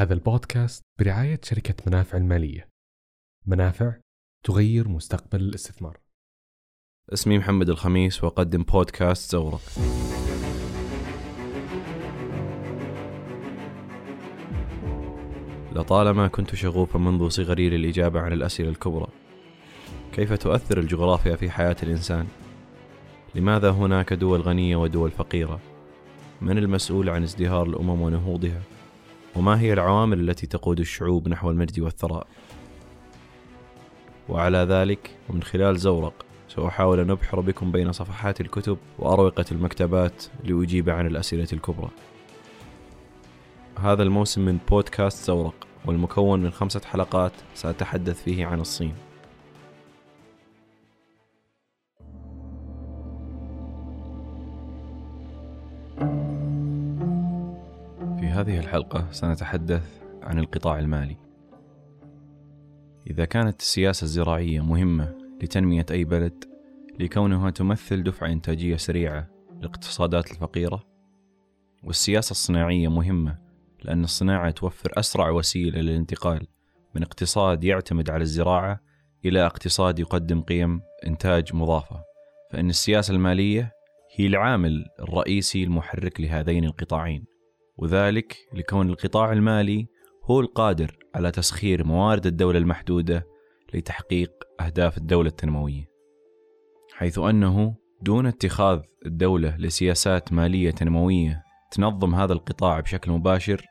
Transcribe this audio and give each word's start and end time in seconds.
هذا 0.00 0.14
البودكاست 0.14 0.82
برعاية 0.98 1.40
شركة 1.44 1.74
منافع 1.86 2.18
المالية 2.18 2.68
منافع 3.46 3.94
تغير 4.44 4.88
مستقبل 4.88 5.40
الاستثمار 5.40 6.00
اسمي 7.12 7.38
محمد 7.38 7.68
الخميس 7.68 8.24
وأقدم 8.24 8.62
بودكاست 8.62 9.32
زورق 9.32 9.60
لطالما 15.72 16.28
كنت 16.28 16.54
شغوفا 16.54 16.98
منذ 16.98 17.28
صغري 17.28 17.70
للإجابة 17.70 18.20
عن 18.20 18.32
الأسئلة 18.32 18.68
الكبرى 18.68 19.08
كيف 20.12 20.32
تؤثر 20.32 20.78
الجغرافيا 20.78 21.36
في 21.36 21.50
حياة 21.50 21.76
الإنسان؟ 21.82 22.26
لماذا 23.34 23.70
هناك 23.70 24.12
دول 24.12 24.40
غنية 24.40 24.76
ودول 24.76 25.10
فقيرة؟ 25.10 25.60
من 26.40 26.58
المسؤول 26.58 27.08
عن 27.08 27.22
ازدهار 27.22 27.66
الأمم 27.66 28.00
ونهوضها؟ 28.02 28.62
وما 29.36 29.60
هي 29.60 29.72
العوامل 29.72 30.30
التي 30.30 30.46
تقود 30.46 30.80
الشعوب 30.80 31.28
نحو 31.28 31.50
المجد 31.50 31.80
والثراء؟ 31.80 32.26
وعلى 34.28 34.58
ذلك 34.58 35.10
ومن 35.28 35.42
خلال 35.42 35.78
زورق 35.78 36.24
سأحاول 36.48 37.00
أن 37.00 37.10
أبحر 37.10 37.40
بكم 37.40 37.72
بين 37.72 37.92
صفحات 37.92 38.40
الكتب 38.40 38.78
وأروقة 38.98 39.44
المكتبات 39.52 40.24
لأجيب 40.44 40.90
عن 40.90 41.06
الأسئلة 41.06 41.48
الكبرى 41.52 41.90
هذا 43.78 44.02
الموسم 44.02 44.44
من 44.44 44.58
بودكاست 44.70 45.26
زورق 45.26 45.66
والمكون 45.84 46.42
من 46.42 46.50
خمسة 46.50 46.80
حلقات 46.84 47.32
سأتحدث 47.54 48.22
فيه 48.22 48.46
عن 48.46 48.60
الصين 48.60 48.94
هذه 58.40 58.58
الحلقة 58.58 59.08
سنتحدث 59.10 60.02
عن 60.22 60.38
القطاع 60.38 60.78
المالي. 60.78 61.16
إذا 63.10 63.24
كانت 63.24 63.60
السياسة 63.60 64.04
الزراعية 64.04 64.60
مهمة 64.60 65.18
لتنمية 65.42 65.86
أي 65.90 66.04
بلد 66.04 66.44
لكونها 67.00 67.50
تمثل 67.50 68.02
دفعة 68.02 68.28
إنتاجية 68.28 68.76
سريعة 68.76 69.28
للاقتصادات 69.58 70.30
الفقيرة 70.30 70.84
والسياسة 71.82 72.30
الصناعية 72.30 72.88
مهمة 72.88 73.38
لأن 73.82 74.04
الصناعة 74.04 74.50
توفر 74.50 74.92
أسرع 74.96 75.30
وسيلة 75.30 75.80
للانتقال 75.80 76.46
من 76.94 77.02
اقتصاد 77.02 77.64
يعتمد 77.64 78.10
على 78.10 78.22
الزراعة 78.22 78.80
إلى 79.24 79.46
اقتصاد 79.46 79.98
يقدم 79.98 80.42
قيم 80.42 80.80
إنتاج 81.06 81.54
مضافة. 81.54 82.04
فإن 82.52 82.70
السياسة 82.70 83.14
المالية 83.14 83.72
هي 84.16 84.26
العامل 84.26 84.84
الرئيسي 85.00 85.64
المحرك 85.64 86.20
لهذين 86.20 86.64
القطاعين. 86.64 87.29
وذلك 87.80 88.36
لكون 88.52 88.90
القطاع 88.90 89.32
المالي 89.32 89.86
هو 90.24 90.40
القادر 90.40 90.98
على 91.14 91.30
تسخير 91.30 91.84
موارد 91.84 92.26
الدولة 92.26 92.58
المحدودة 92.58 93.26
لتحقيق 93.74 94.30
أهداف 94.60 94.98
الدولة 94.98 95.28
التنموية 95.28 95.90
حيث 96.94 97.18
أنه 97.18 97.74
دون 98.02 98.26
اتخاذ 98.26 98.80
الدولة 99.06 99.56
لسياسات 99.56 100.32
مالية 100.32 100.70
تنموية 100.70 101.42
تنظم 101.70 102.14
هذا 102.14 102.32
القطاع 102.32 102.80
بشكل 102.80 103.12
مباشر 103.12 103.66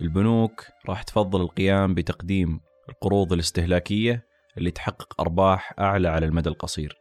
البنوك 0.00 0.64
راح 0.88 1.02
تفضل 1.02 1.40
القيام 1.40 1.94
بتقديم 1.94 2.60
القروض 2.88 3.32
الاستهلاكية 3.32 4.26
اللي 4.58 4.70
تحقق 4.70 5.20
أرباح 5.20 5.74
أعلى 5.78 6.08
على 6.08 6.26
المدى 6.26 6.48
القصير. 6.48 6.96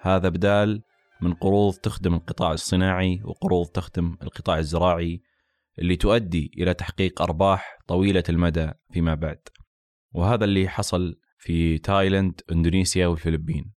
هذا 0.00 0.28
بدال 0.28 0.82
من 1.20 1.34
قروض 1.34 1.74
تخدم 1.74 2.14
القطاع 2.14 2.52
الصناعي 2.52 3.20
وقروض 3.24 3.66
تخدم 3.66 4.16
القطاع 4.22 4.58
الزراعي 4.58 5.20
اللي 5.78 5.96
تؤدي 5.96 6.50
إلى 6.58 6.74
تحقيق 6.74 7.22
أرباح 7.22 7.78
طويلة 7.86 8.24
المدى 8.28 8.70
فيما 8.92 9.14
بعد. 9.14 9.38
وهذا 10.12 10.44
اللي 10.44 10.68
حصل 10.68 11.20
في 11.38 11.78
تايلاند 11.78 12.40
إندونيسيا 12.52 13.06
والفلبين. 13.06 13.72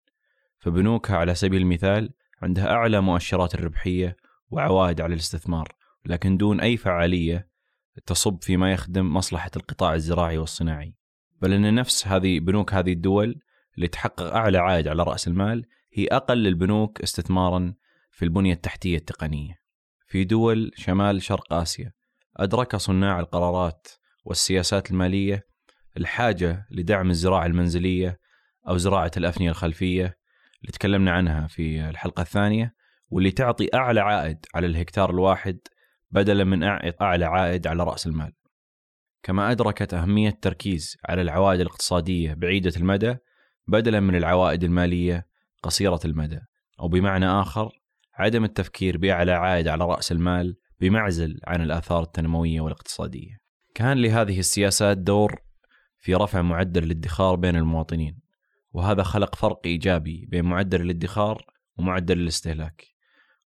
فبنوكها 0.59 1.17
على 1.17 1.35
سبيل 1.35 1.61
المثال 1.61 2.13
عندها 2.41 2.67
أعلى 2.71 3.01
مؤشرات 3.01 3.55
الربحية 3.55 4.17
وعوائد 4.49 5.01
على 5.01 5.13
الاستثمار 5.13 5.67
لكن 6.05 6.37
دون 6.37 6.59
أي 6.59 6.77
فعالية 6.77 7.49
تصب 8.05 8.43
فيما 8.43 8.71
يخدم 8.73 9.13
مصلحة 9.13 9.51
القطاع 9.55 9.93
الزراعي 9.93 10.37
والصناعي. 10.37 10.95
بل 11.41 11.53
أن 11.53 11.75
نفس 11.75 12.07
هذه 12.07 12.39
بنوك 12.39 12.73
هذه 12.73 12.93
الدول 12.93 13.39
اللي 13.75 13.87
تحقق 13.87 14.33
أعلى 14.35 14.57
عائد 14.57 14.87
على 14.87 15.03
رأس 15.03 15.27
المال 15.27 15.65
هي 15.93 16.07
أقل 16.07 16.47
البنوك 16.47 17.01
استثمارا 17.01 17.73
في 18.11 18.25
البنية 18.25 18.53
التحتية 18.53 18.97
التقنية. 18.97 19.66
في 20.07 20.23
دول 20.23 20.71
شمال 20.75 21.21
شرق 21.21 21.53
آسيا. 21.53 21.91
أدرك 22.37 22.75
صناع 22.75 23.19
القرارات 23.19 23.87
والسياسات 24.25 24.91
المالية 24.91 25.47
الحاجة 25.97 26.67
لدعم 26.71 27.09
الزراعة 27.09 27.45
المنزلية 27.45 28.19
أو 28.67 28.77
زراعة 28.77 29.11
الأفنية 29.17 29.49
الخلفية 29.49 30.17
اللي 30.61 30.71
تكلمنا 30.73 31.11
عنها 31.11 31.47
في 31.47 31.89
الحلقة 31.89 32.21
الثانية 32.21 32.73
واللي 33.09 33.31
تعطي 33.31 33.69
أعلى 33.73 33.99
عائد 33.99 34.45
على 34.55 34.67
الهكتار 34.67 35.09
الواحد 35.09 35.59
بدلا 36.11 36.43
من 36.43 36.63
أعلى 37.01 37.25
عائد 37.25 37.67
على 37.67 37.83
رأس 37.83 38.07
المال. 38.07 38.33
كما 39.23 39.51
أدركت 39.51 39.93
أهمية 39.93 40.29
التركيز 40.29 40.97
على 41.09 41.21
العوائد 41.21 41.59
الاقتصادية 41.59 42.33
بعيدة 42.33 42.73
المدى 42.77 43.15
بدلا 43.67 43.99
من 43.99 44.15
العوائد 44.15 44.63
المالية 44.63 45.27
قصيرة 45.63 45.99
المدى. 46.05 46.39
أو 46.79 46.87
بمعنى 46.87 47.25
آخر 47.25 47.76
عدم 48.17 48.43
التفكير 48.43 48.97
بأعلى 48.97 49.31
عائد 49.31 49.67
على 49.67 49.85
رأس 49.85 50.11
المال 50.11 50.55
بمعزل 50.79 51.39
عن 51.47 51.61
الآثار 51.61 52.03
التنموية 52.03 52.61
والاقتصادية. 52.61 53.37
كان 53.75 53.97
لهذه 53.97 54.39
السياسات 54.39 54.97
دور 54.97 55.41
في 55.97 56.15
رفع 56.15 56.41
معدل 56.41 56.83
الادخار 56.83 57.35
بين 57.35 57.55
المواطنين 57.55 58.19
وهذا 58.71 59.03
خلق 59.03 59.35
فرق 59.35 59.59
إيجابي 59.65 60.25
بين 60.29 60.45
معدل 60.45 60.81
الادخار 60.81 61.45
ومعدل 61.77 62.19
الاستهلاك. 62.19 62.87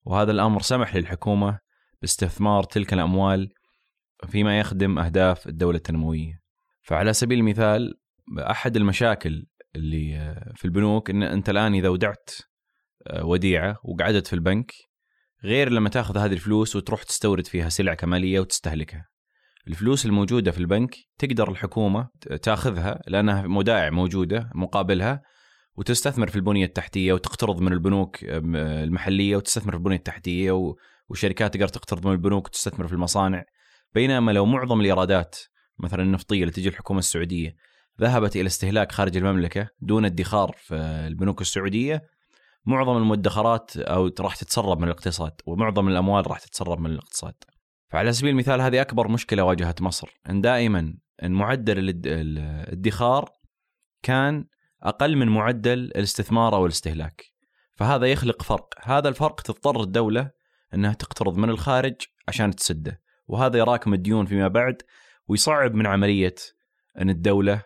وهذا 0.05 0.31
الأمر 0.31 0.61
سمح 0.61 0.95
للحكومة 0.95 1.59
باستثمار 2.01 2.63
تلك 2.63 2.93
الأموال 2.93 3.49
فيما 4.27 4.59
يخدم 4.59 4.99
أهداف 4.99 5.47
الدولة 5.47 5.77
التنموية. 5.77 6.41
فعلى 6.81 7.13
سبيل 7.13 7.39
المثال 7.39 7.99
أحد 8.39 8.75
المشاكل 8.75 9.45
اللي 9.75 10.35
في 10.55 10.65
البنوك 10.65 11.09
أن 11.09 11.23
أنت 11.23 11.49
الآن 11.49 11.73
إذا 11.73 11.89
ودعت 11.89 12.29
وديعة 13.21 13.77
وقعدت 13.83 14.27
في 14.27 14.33
البنك 14.33 14.71
غير 15.43 15.69
لما 15.69 15.89
تاخذ 15.89 16.17
هذه 16.17 16.33
الفلوس 16.33 16.75
وتروح 16.75 17.03
تستورد 17.03 17.47
فيها 17.47 17.69
سلع 17.69 17.93
كمالية 17.93 18.39
وتستهلكها. 18.39 19.05
الفلوس 19.67 20.05
الموجودة 20.05 20.51
في 20.51 20.57
البنك 20.57 20.95
تقدر 21.17 21.51
الحكومة 21.51 22.09
تاخذها 22.41 23.01
لأنها 23.07 23.47
مودائع 23.47 23.89
موجودة 23.89 24.49
مقابلها 24.55 25.21
وتستثمر 25.75 26.27
في 26.27 26.35
البنية 26.35 26.65
التحتية 26.65 27.13
وتقترض 27.13 27.61
من 27.61 27.73
البنوك 27.73 28.17
المحلية 28.23 29.35
وتستثمر 29.35 29.71
في 29.71 29.77
البنية 29.77 29.95
التحتية 29.95 30.73
والشركات 31.09 31.53
تقدر 31.53 31.67
تقترض 31.67 32.07
من 32.07 32.13
البنوك 32.13 32.47
وتستثمر 32.47 32.87
في 32.87 32.93
المصانع. 32.93 33.43
بينما 33.93 34.31
لو 34.31 34.45
معظم 34.45 34.79
الإيرادات 34.79 35.35
مثلا 35.79 36.03
النفطية 36.03 36.41
اللي 36.41 36.53
تجي 36.53 36.69
الحكومة 36.69 36.99
السعودية 36.99 37.55
ذهبت 38.01 38.35
إلى 38.35 38.47
استهلاك 38.47 38.91
خارج 38.91 39.17
المملكة 39.17 39.67
دون 39.79 40.05
ادخار 40.05 40.55
في 40.57 40.75
البنوك 41.07 41.41
السعودية 41.41 42.01
معظم 42.65 42.97
المدخرات 42.97 43.77
أو 43.77 44.11
راح 44.19 44.35
تتسرب 44.35 44.77
من 44.77 44.83
الاقتصاد 44.83 45.31
ومعظم 45.45 45.87
الأموال 45.87 46.27
راح 46.27 46.39
تتسرب 46.39 46.79
من 46.79 46.91
الاقتصاد. 46.91 47.33
فعلى 47.89 48.13
سبيل 48.13 48.29
المثال 48.29 48.61
هذه 48.61 48.81
أكبر 48.81 49.07
مشكلة 49.07 49.43
واجهت 49.43 49.81
مصر 49.81 50.09
أن 50.29 50.41
دائما 50.41 50.93
أن 51.23 51.31
معدل 51.31 51.89
الادخار 52.07 53.29
كان 54.03 54.45
أقل 54.83 55.15
من 55.15 55.27
معدل 55.27 55.79
الاستثمار 55.79 56.55
أو 56.55 56.65
الاستهلاك. 56.65 57.25
فهذا 57.77 58.05
يخلق 58.05 58.43
فرق. 58.43 58.69
هذا 58.83 59.09
الفرق 59.09 59.41
تضطر 59.41 59.81
الدولة 59.81 60.31
أنها 60.73 60.93
تقترض 60.93 61.37
من 61.37 61.49
الخارج 61.49 61.95
عشان 62.27 62.55
تسده. 62.55 63.01
وهذا 63.27 63.57
يراكم 63.57 63.93
الديون 63.93 64.25
فيما 64.25 64.47
بعد 64.47 64.81
ويصعب 65.27 65.73
من 65.73 65.87
عملية 65.87 66.35
أن 66.99 67.09
الدولة 67.09 67.63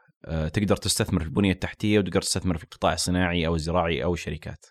تقدر 0.54 0.76
تستثمر 0.76 1.20
في 1.20 1.26
البنية 1.26 1.52
التحتية 1.52 2.00
وتقدر 2.00 2.22
تستثمر 2.22 2.58
في 2.58 2.64
القطاع 2.64 2.94
الصناعي 2.94 3.48
أو 3.48 3.56
الزراعي 3.56 4.04
أو 4.04 4.14
الشركات. 4.14 4.66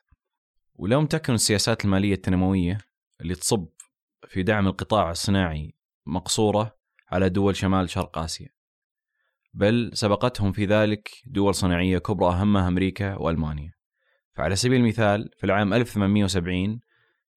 ولو 0.75 1.07
تكن 1.07 1.35
السياسات 1.35 1.85
المالية 1.85 2.15
التنموية 2.15 2.79
اللي 3.21 3.35
تصب 3.35 3.69
في 4.29 4.43
دعم 4.43 4.67
القطاع 4.67 5.11
الصناعي 5.11 5.75
مقصورة 6.07 6.77
على 7.11 7.29
دول 7.29 7.57
شمال 7.57 7.91
شرق 7.91 8.19
آسيا 8.19 8.49
بل 9.55 9.91
سبقتهم 9.95 10.53
في 10.53 10.65
ذلك 10.65 11.11
دول 11.27 11.55
صناعية 11.55 11.99
كبرى 11.99 12.35
أهمها 12.35 12.69
أمريكا 12.69 13.15
وألمانيا. 13.15 13.73
فعلى 14.33 14.57
سبيل 14.57 14.81
المثال 14.81 15.31
في 15.37 15.45
العام 15.45 15.75
1870 15.75 16.81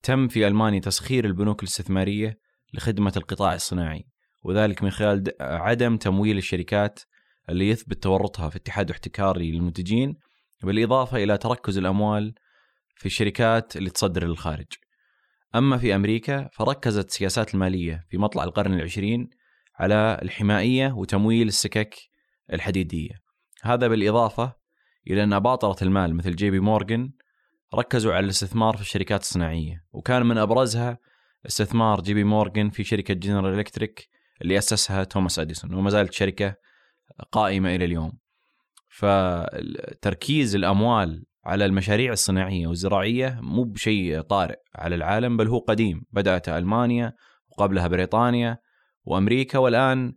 تم 0.03 0.27
في 0.27 0.47
ألمانيا 0.47 0.79
تسخير 0.79 1.25
البنوك 1.25 1.63
الاستثمارية 1.63 2.39
لخدمة 2.73 3.13
القطاع 3.17 3.55
الصناعي 3.55 4.07
وذلك 4.43 4.83
من 4.83 4.89
خلال 4.89 5.23
عدم 5.41 5.97
تمويل 5.97 6.37
الشركات 6.37 6.99
اللي 7.49 7.69
يثبت 7.69 8.03
تورطها 8.03 8.49
في 8.49 8.55
اتحاد 8.55 8.91
احتكاري 8.91 9.51
للمنتجين 9.51 10.17
بالإضافة 10.63 11.23
إلى 11.23 11.37
تركز 11.37 11.77
الأموال 11.77 12.33
في 12.97 13.05
الشركات 13.05 13.75
اللي 13.75 13.89
تصدر 13.89 14.27
للخارج. 14.27 14.65
أما 15.55 15.77
في 15.77 15.95
أمريكا 15.95 16.49
فركزت 16.53 17.07
السياسات 17.09 17.53
المالية 17.53 18.05
في 18.09 18.17
مطلع 18.17 18.43
القرن 18.43 18.73
العشرين 18.73 19.29
على 19.75 20.19
الحمائية 20.21 20.91
وتمويل 20.91 21.47
السكك 21.47 21.95
الحديدية. 22.53 23.21
هذا 23.63 23.87
بالإضافة 23.87 24.55
إلى 25.07 25.23
أن 25.23 25.33
أباطرة 25.33 25.83
المال 25.83 26.15
مثل 26.15 26.35
جي 26.35 26.51
بي 26.51 26.59
مورغان 26.59 27.11
ركزوا 27.75 28.13
على 28.13 28.23
الاستثمار 28.23 28.75
في 28.75 28.81
الشركات 28.81 29.21
الصناعية 29.21 29.83
وكان 29.91 30.25
من 30.25 30.37
أبرزها 30.37 30.97
استثمار 31.45 32.01
جي 32.01 32.13
بي 32.13 32.23
مورغان 32.23 32.69
في 32.69 32.83
شركة 32.83 33.13
جنرال 33.13 33.53
إلكتريك 33.53 34.09
اللي 34.41 34.57
أسسها 34.57 35.03
توماس 35.03 35.39
أديسون 35.39 35.73
وما 35.73 35.89
زالت 35.89 36.13
شركة 36.13 36.55
قائمة 37.31 37.75
إلى 37.75 37.85
اليوم. 37.85 38.17
فتركيز 38.89 40.55
الأموال 40.55 41.25
على 41.47 41.65
المشاريع 41.65 42.11
الصناعية 42.11 42.67
والزراعية 42.67 43.39
مو 43.41 43.63
بشيء 43.63 44.21
طارئ 44.21 44.59
على 44.75 44.95
العالم 44.95 45.37
بل 45.37 45.47
هو 45.47 45.59
قديم. 45.59 46.01
بدأت 46.11 46.49
ألمانيا 46.49 47.13
وقبلها 47.49 47.87
بريطانيا 47.87 48.57
وأمريكا 49.03 49.59
والآن 49.59 50.13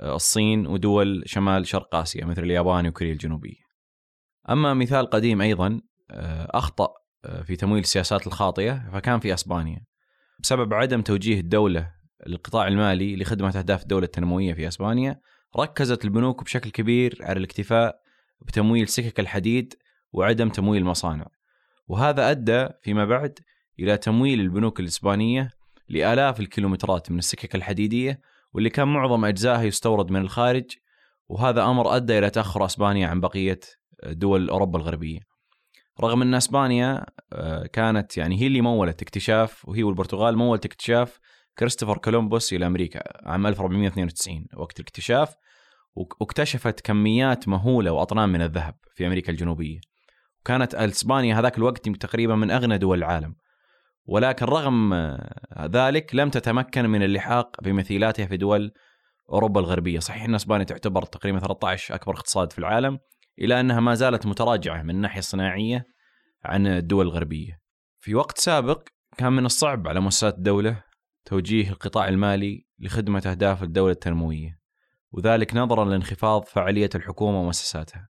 الصين 0.00 0.66
ودول 0.66 1.22
شمال 1.26 1.66
شرق 1.66 1.94
آسيا 1.94 2.24
مثل 2.24 2.42
اليابان 2.42 2.86
وكوريا 2.86 3.12
الجنوبية. 3.12 3.64
أما 4.50 4.74
مثال 4.74 5.06
قديم 5.06 5.40
أيضا 5.40 5.80
أخطأ 6.50 6.88
في 7.44 7.56
تمويل 7.56 7.82
السياسات 7.82 8.26
الخاطئة 8.26 8.90
فكان 8.92 9.20
في 9.20 9.34
أسبانيا. 9.34 9.84
بسبب 10.42 10.74
عدم 10.74 11.02
توجيه 11.02 11.40
الدولة 11.40 11.90
للقطاع 12.26 12.68
المالي 12.68 13.16
لخدمة 13.16 13.58
أهداف 13.58 13.82
الدولة 13.82 14.04
التنموية 14.04 14.54
في 14.54 14.68
أسبانيا 14.68 15.20
ركزت 15.58 16.04
البنوك 16.04 16.44
بشكل 16.44 16.70
كبير 16.70 17.18
على 17.20 17.38
الاكتفاء 17.38 18.00
بتمويل 18.40 18.88
سكك 18.88 19.20
الحديد 19.20 19.74
وعدم 20.14 20.48
تمويل 20.48 20.82
المصانع. 20.82 21.26
وهذا 21.88 22.30
أدى 22.30 22.68
فيما 22.82 23.04
بعد 23.04 23.38
إلى 23.80 23.96
تمويل 23.96 24.40
البنوك 24.40 24.80
الإسبانية 24.80 25.50
لآلاف 25.88 26.40
الكيلومترات 26.40 27.10
من 27.10 27.18
السكك 27.18 27.54
الحديدية 27.54 28.20
واللي 28.52 28.70
كان 28.70 28.88
معظم 28.88 29.24
أجزائها 29.24 29.62
يستورد 29.62 30.10
من 30.10 30.20
الخارج 30.20 30.64
وهذا 31.28 31.64
أمر 31.64 31.96
أدى 31.96 32.18
إلى 32.18 32.30
تأخر 32.30 32.64
أسبانيا 32.64 33.08
عن 33.08 33.20
بقية 33.20 33.60
دول 34.04 34.50
أوروبا 34.50 34.78
الغربية. 34.78 35.20
رغم 36.00 36.22
أن 36.22 36.34
أسبانيا 36.34 37.06
آه، 37.32 37.66
كانت 37.66 38.16
يعني 38.16 38.40
هي 38.40 38.46
اللي 38.46 38.60
مولت 38.60 39.02
اكتشاف 39.02 39.68
وهي 39.68 39.82
والبرتغال 39.82 40.36
مولت 40.36 40.64
اكتشاف 40.64 41.20
كريستوفر 41.58 41.98
كولومبوس 41.98 42.52
إلى 42.52 42.66
أمريكا 42.66 43.28
عام 43.28 43.46
1492 43.46 44.46
وقت 44.56 44.80
الاكتشاف 44.80 45.34
واكتشفت 45.96 46.80
كميات 46.80 47.48
مهولة 47.48 47.92
وأطنان 47.92 48.28
من 48.28 48.42
الذهب 48.42 48.74
في 48.94 49.06
أمريكا 49.06 49.32
الجنوبية. 49.32 49.93
وكانت 50.44 50.74
اسبانيا 50.74 51.38
هذاك 51.38 51.58
الوقت 51.58 51.88
تقريبا 51.88 52.34
من 52.34 52.50
أغنى 52.50 52.78
دول 52.78 52.98
العالم 52.98 53.34
ولكن 54.06 54.46
رغم 54.46 54.94
ذلك 55.60 56.14
لم 56.14 56.30
تتمكن 56.30 56.86
من 56.86 57.02
اللحاق 57.02 57.56
بمثيلاتها 57.62 58.26
في 58.26 58.36
دول 58.36 58.72
أوروبا 59.30 59.60
الغربية، 59.60 59.98
صحيح 59.98 60.24
إن 60.24 60.34
أسبانيا 60.34 60.64
تعتبر 60.64 61.02
تقريبا 61.02 61.38
13 61.38 61.94
أكبر 61.94 62.14
اقتصاد 62.14 62.52
في 62.52 62.58
العالم 62.58 62.98
الا 63.38 63.60
أنها 63.60 63.80
ما 63.80 63.94
زالت 63.94 64.26
متراجعة 64.26 64.82
من 64.82 64.90
الناحيه 64.90 65.18
الصناعيه 65.18 65.86
عن 66.44 66.66
الدول 66.66 67.06
الغربية. 67.06 67.60
في 68.00 68.14
وقت 68.14 68.38
سابق 68.38 68.88
كان 69.16 69.32
من 69.32 69.46
الصعب 69.46 69.88
على 69.88 70.00
مؤسسات 70.00 70.34
الدولة 70.34 70.82
توجيه 71.24 71.70
القطاع 71.70 72.08
المالي 72.08 72.66
لخدمة 72.78 73.22
أهداف 73.26 73.62
الدولة 73.62 73.92
التنموية، 73.92 74.58
وذلك 75.12 75.54
نظرا 75.54 75.84
لانخفاض 75.84 76.44
فعالية 76.44 76.90
الحكومة 76.94 77.40
ومؤسساتها. 77.40 78.08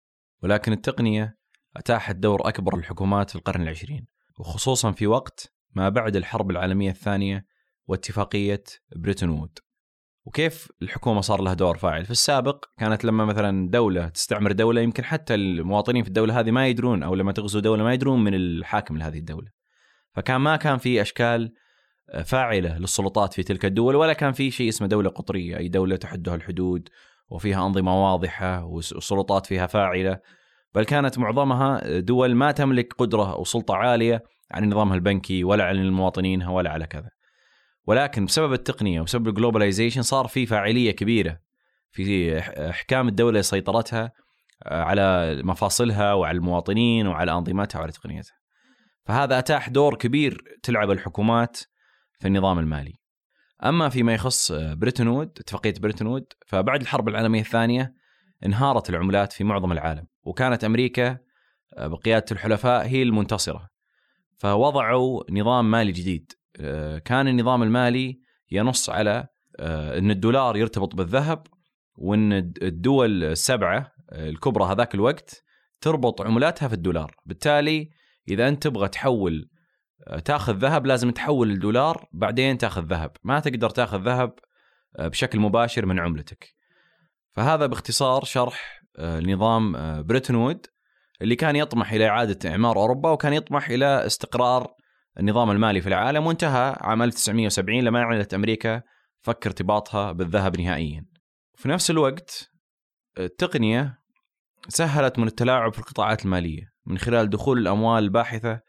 ولكن 0.42 0.72
التقنية 0.72 1.37
أتاحت 1.78 2.16
دور 2.16 2.48
أكبر 2.48 2.76
للحكومات 2.76 3.30
في 3.30 3.36
القرن 3.36 3.62
العشرين 3.62 4.06
وخصوصا 4.38 4.92
في 4.92 5.06
وقت 5.06 5.54
ما 5.74 5.88
بعد 5.88 6.16
الحرب 6.16 6.50
العالمية 6.50 6.90
الثانية 6.90 7.46
واتفاقية 7.86 8.62
بريتون 8.96 9.28
وود. 9.28 9.58
وكيف 10.24 10.72
الحكومة 10.82 11.20
صار 11.20 11.42
لها 11.42 11.54
دور 11.54 11.76
فاعل؟ 11.76 12.04
في 12.04 12.10
السابق 12.10 12.64
كانت 12.78 13.04
لما 13.04 13.24
مثلا 13.24 13.70
دولة 13.70 14.08
تستعمر 14.08 14.52
دولة 14.52 14.80
يمكن 14.80 15.04
حتى 15.04 15.34
المواطنين 15.34 16.02
في 16.02 16.08
الدولة 16.08 16.40
هذه 16.40 16.50
ما 16.50 16.66
يدرون 16.68 17.02
أو 17.02 17.14
لما 17.14 17.32
تغزو 17.32 17.60
دولة 17.60 17.84
ما 17.84 17.92
يدرون 17.92 18.24
من 18.24 18.34
الحاكم 18.34 18.98
لهذه 18.98 19.18
الدولة. 19.18 19.48
فكان 20.12 20.36
ما 20.36 20.56
كان 20.56 20.78
في 20.78 21.02
أشكال 21.02 21.52
فاعلة 22.24 22.78
للسلطات 22.78 23.34
في 23.34 23.42
تلك 23.42 23.64
الدول 23.64 23.96
ولا 23.96 24.12
كان 24.12 24.32
في 24.32 24.50
شيء 24.50 24.68
اسمه 24.68 24.86
دولة 24.86 25.10
قطرية 25.10 25.56
أي 25.56 25.68
دولة 25.68 25.96
تحدها 25.96 26.34
الحدود 26.34 26.88
وفيها 27.28 27.66
أنظمة 27.66 28.04
واضحة 28.04 28.64
وسلطات 28.64 29.46
فيها 29.46 29.66
فاعلة. 29.66 30.20
بل 30.78 30.84
كانت 30.84 31.18
معظمها 31.18 31.98
دول 31.98 32.34
ما 32.34 32.52
تملك 32.52 32.92
قدرة 32.98 33.32
أو 33.32 33.44
سلطة 33.44 33.74
عالية 33.74 34.24
عن 34.50 34.64
نظامها 34.68 34.94
البنكي 34.94 35.44
ولا 35.44 35.64
على 35.64 35.90
مواطنينها 35.90 36.50
ولا 36.50 36.70
على 36.70 36.86
كذا. 36.86 37.10
ولكن 37.86 38.24
بسبب 38.24 38.52
التقنية 38.52 39.00
وبسبب 39.00 39.28
الجلوباليزيشن 39.28 40.02
صار 40.02 40.26
في 40.26 40.46
فاعلية 40.46 40.90
كبيرة 40.90 41.38
في 41.90 42.38
إحكام 42.70 43.08
الدولة 43.08 43.40
سيطرتها 43.40 44.12
آه، 44.66 44.82
على 44.82 45.36
مفاصلها 45.44 46.14
وعلى 46.14 46.36
المواطنين 46.36 47.06
وعلى 47.06 47.32
أنظمتها 47.32 47.78
وعلى 47.78 47.92
تقنيتها. 47.92 48.34
فهذا 49.06 49.38
أتاح 49.38 49.68
دور 49.68 49.94
كبير 49.94 50.42
تلعب 50.62 50.90
الحكومات 50.90 51.60
في 52.20 52.28
النظام 52.28 52.58
المالي. 52.58 52.94
أما 53.64 53.88
فيما 53.88 54.14
يخص 54.14 54.52
بريتون 54.52 55.08
وود 55.08 55.38
اتفاقية 55.40 55.74
بريتون 55.80 56.06
وود 56.06 56.26
فبعد 56.46 56.80
الحرب 56.80 57.08
العالمية 57.08 57.40
الثانية 57.40 57.94
انهارت 58.46 58.90
العملات 58.90 59.32
في 59.32 59.44
معظم 59.44 59.72
العالم. 59.72 60.06
وكانت 60.28 60.64
أمريكا 60.64 61.18
آه، 61.76 61.86
بقيادة 61.86 62.24
الحلفاء 62.32 62.86
هي 62.86 63.02
المنتصرة. 63.02 63.68
فوضعوا 64.38 65.22
نظام 65.30 65.70
مالي 65.70 65.92
جديد. 65.92 66.32
آه، 66.60 66.98
كان 66.98 67.28
النظام 67.28 67.62
المالي 67.62 68.20
ينص 68.50 68.90
على 68.90 69.26
آه، 69.60 69.98
إن 69.98 70.10
الدولار 70.10 70.56
يرتبط 70.56 70.94
بالذهب 70.94 71.46
وإن 71.96 72.32
الدول 72.62 73.24
السبعة 73.24 73.92
الكبرى 74.12 74.64
هذاك 74.64 74.94
الوقت 74.94 75.44
تربط 75.80 76.22
عملاتها 76.22 76.68
في 76.68 76.74
الدولار. 76.74 77.14
بالتالي 77.26 77.90
إذا 78.28 78.48
أنت 78.48 78.62
تبغى 78.62 78.88
تحول 78.88 79.50
تاخذ 80.24 80.56
ذهب 80.56 80.86
لازم 80.86 81.10
تحول 81.10 81.50
الدولار 81.50 82.08
بعدين 82.12 82.58
تاخذ 82.58 82.82
ذهب. 82.82 83.10
ما 83.22 83.40
تقدر 83.40 83.70
تاخذ 83.70 84.02
ذهب 84.02 84.34
بشكل 84.98 85.40
مباشر 85.40 85.86
من 85.86 85.98
عملتك. 85.98 86.54
فهذا 87.32 87.66
باختصار 87.66 88.24
شرح 88.24 88.77
نظام 89.00 89.76
آه، 89.76 90.00
بريتون 90.00 90.36
وود 90.36 90.66
اللي 91.22 91.36
كان 91.36 91.56
يطمح 91.56 91.92
إلى 91.92 92.08
إعادة 92.08 92.50
إعمار 92.50 92.76
أوروبا 92.76 93.10
وكان 93.10 93.32
يطمح 93.32 93.68
إلى 93.68 94.06
استقرار 94.06 94.74
النظام 95.18 95.50
المالي 95.50 95.80
في 95.80 95.88
العالم 95.88 96.26
وانتهى 96.26 96.76
عام 96.80 97.02
1970 97.02 97.80
لما 97.80 97.98
أعلنت 97.98 98.34
أمريكا 98.34 98.82
فك 99.20 99.46
ارتباطها 99.46 100.12
بالذهب 100.12 100.60
نهائيا. 100.60 101.04
في 101.54 101.68
نفس 101.68 101.90
الوقت 101.90 102.50
التقنية 103.18 103.98
سهلت 104.68 105.18
من 105.18 105.26
التلاعب 105.26 105.72
في 105.72 105.78
القطاعات 105.78 106.24
المالية 106.24 106.62
من 106.86 106.98
خلال 106.98 107.30
دخول 107.30 107.58
الأموال 107.58 108.04
الباحثة 108.04 108.60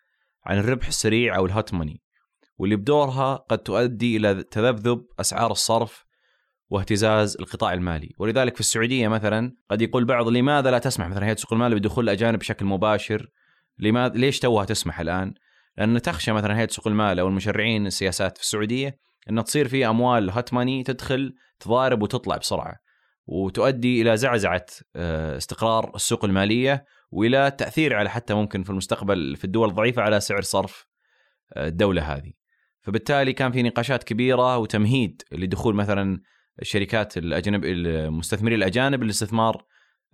عن 0.45 0.57
الربح 0.57 0.87
السريع 0.87 1.35
أو 1.35 1.45
الهوت 1.45 1.73
ماني 1.73 2.01
واللي 2.57 2.75
بدورها 2.75 3.35
قد 3.35 3.57
تؤدي 3.57 4.17
إلى 4.17 4.43
تذبذب 4.43 5.05
أسعار 5.19 5.51
الصرف 5.51 6.05
واهتزاز 6.69 7.37
القطاع 7.39 7.73
المالي. 7.73 8.15
ولذلك 8.17 8.53
في 8.53 8.59
السعودية 8.59 9.07
مثلا 9.07 9.53
قد 9.69 9.81
يقول 9.81 10.05
بعض 10.05 10.27
لماذا 10.27 10.71
لا 10.71 10.79
تسمح؟ 10.79 11.07
مثلا 11.07 11.25
هيئه 11.25 11.35
سوق 11.35 11.53
المال 11.53 11.75
بدخول 11.75 12.03
الأجانب 12.03 12.39
بشكل 12.39 12.65
مباشر. 12.65 13.29
لماذا 13.79 14.13
ليش 14.17 14.39
توها 14.39 14.65
تسمح 14.65 14.99
الآن؟ 14.99 15.33
لأن 15.77 16.01
تخشى 16.01 16.31
مثلا 16.31 16.57
هيئة 16.57 16.67
سوق 16.67 16.87
المال 16.87 17.19
أو 17.19 17.27
المشرعين 17.27 17.87
السياسات 17.87 18.37
في 18.37 18.43
السعودية 18.43 18.97
إن 19.29 19.43
تصير 19.43 19.67
في 19.67 19.87
أموال 19.87 20.29
هات 20.29 20.53
ماني 20.53 20.83
تدخل 20.83 21.35
تضارب 21.59 22.01
وتطلع 22.01 22.37
بسرعة 22.37 22.75
وتؤدي 23.27 24.01
إلى 24.01 24.17
زعزعة 24.17 24.65
آه، 24.95 25.37
استقرار 25.37 25.91
السوق 25.95 26.25
المالية 26.25 26.85
وإلى 27.11 27.51
تأثير 27.51 27.95
على 27.95 28.09
حتى 28.09 28.33
ممكن 28.33 28.63
في 28.63 28.69
المستقبل 28.69 29.35
في 29.35 29.43
الدول 29.43 29.69
الضعيفة 29.69 30.01
على 30.01 30.19
سعر 30.19 30.41
صرف 30.41 30.87
آه، 31.53 31.67
الدولة 31.67 32.01
هذه. 32.01 32.31
فبالتالي 32.81 33.33
كان 33.33 33.51
في 33.51 33.63
نقاشات 33.63 34.03
كبيرة 34.03 34.57
وتمهيد 34.57 35.21
لدخول 35.31 35.75
مثلا 35.75 36.21
الشركات 36.61 37.17
الاجنب 37.17 37.65
المستثمرين 37.65 38.57
الأجانب 38.57 39.03
للاستثمار 39.03 39.63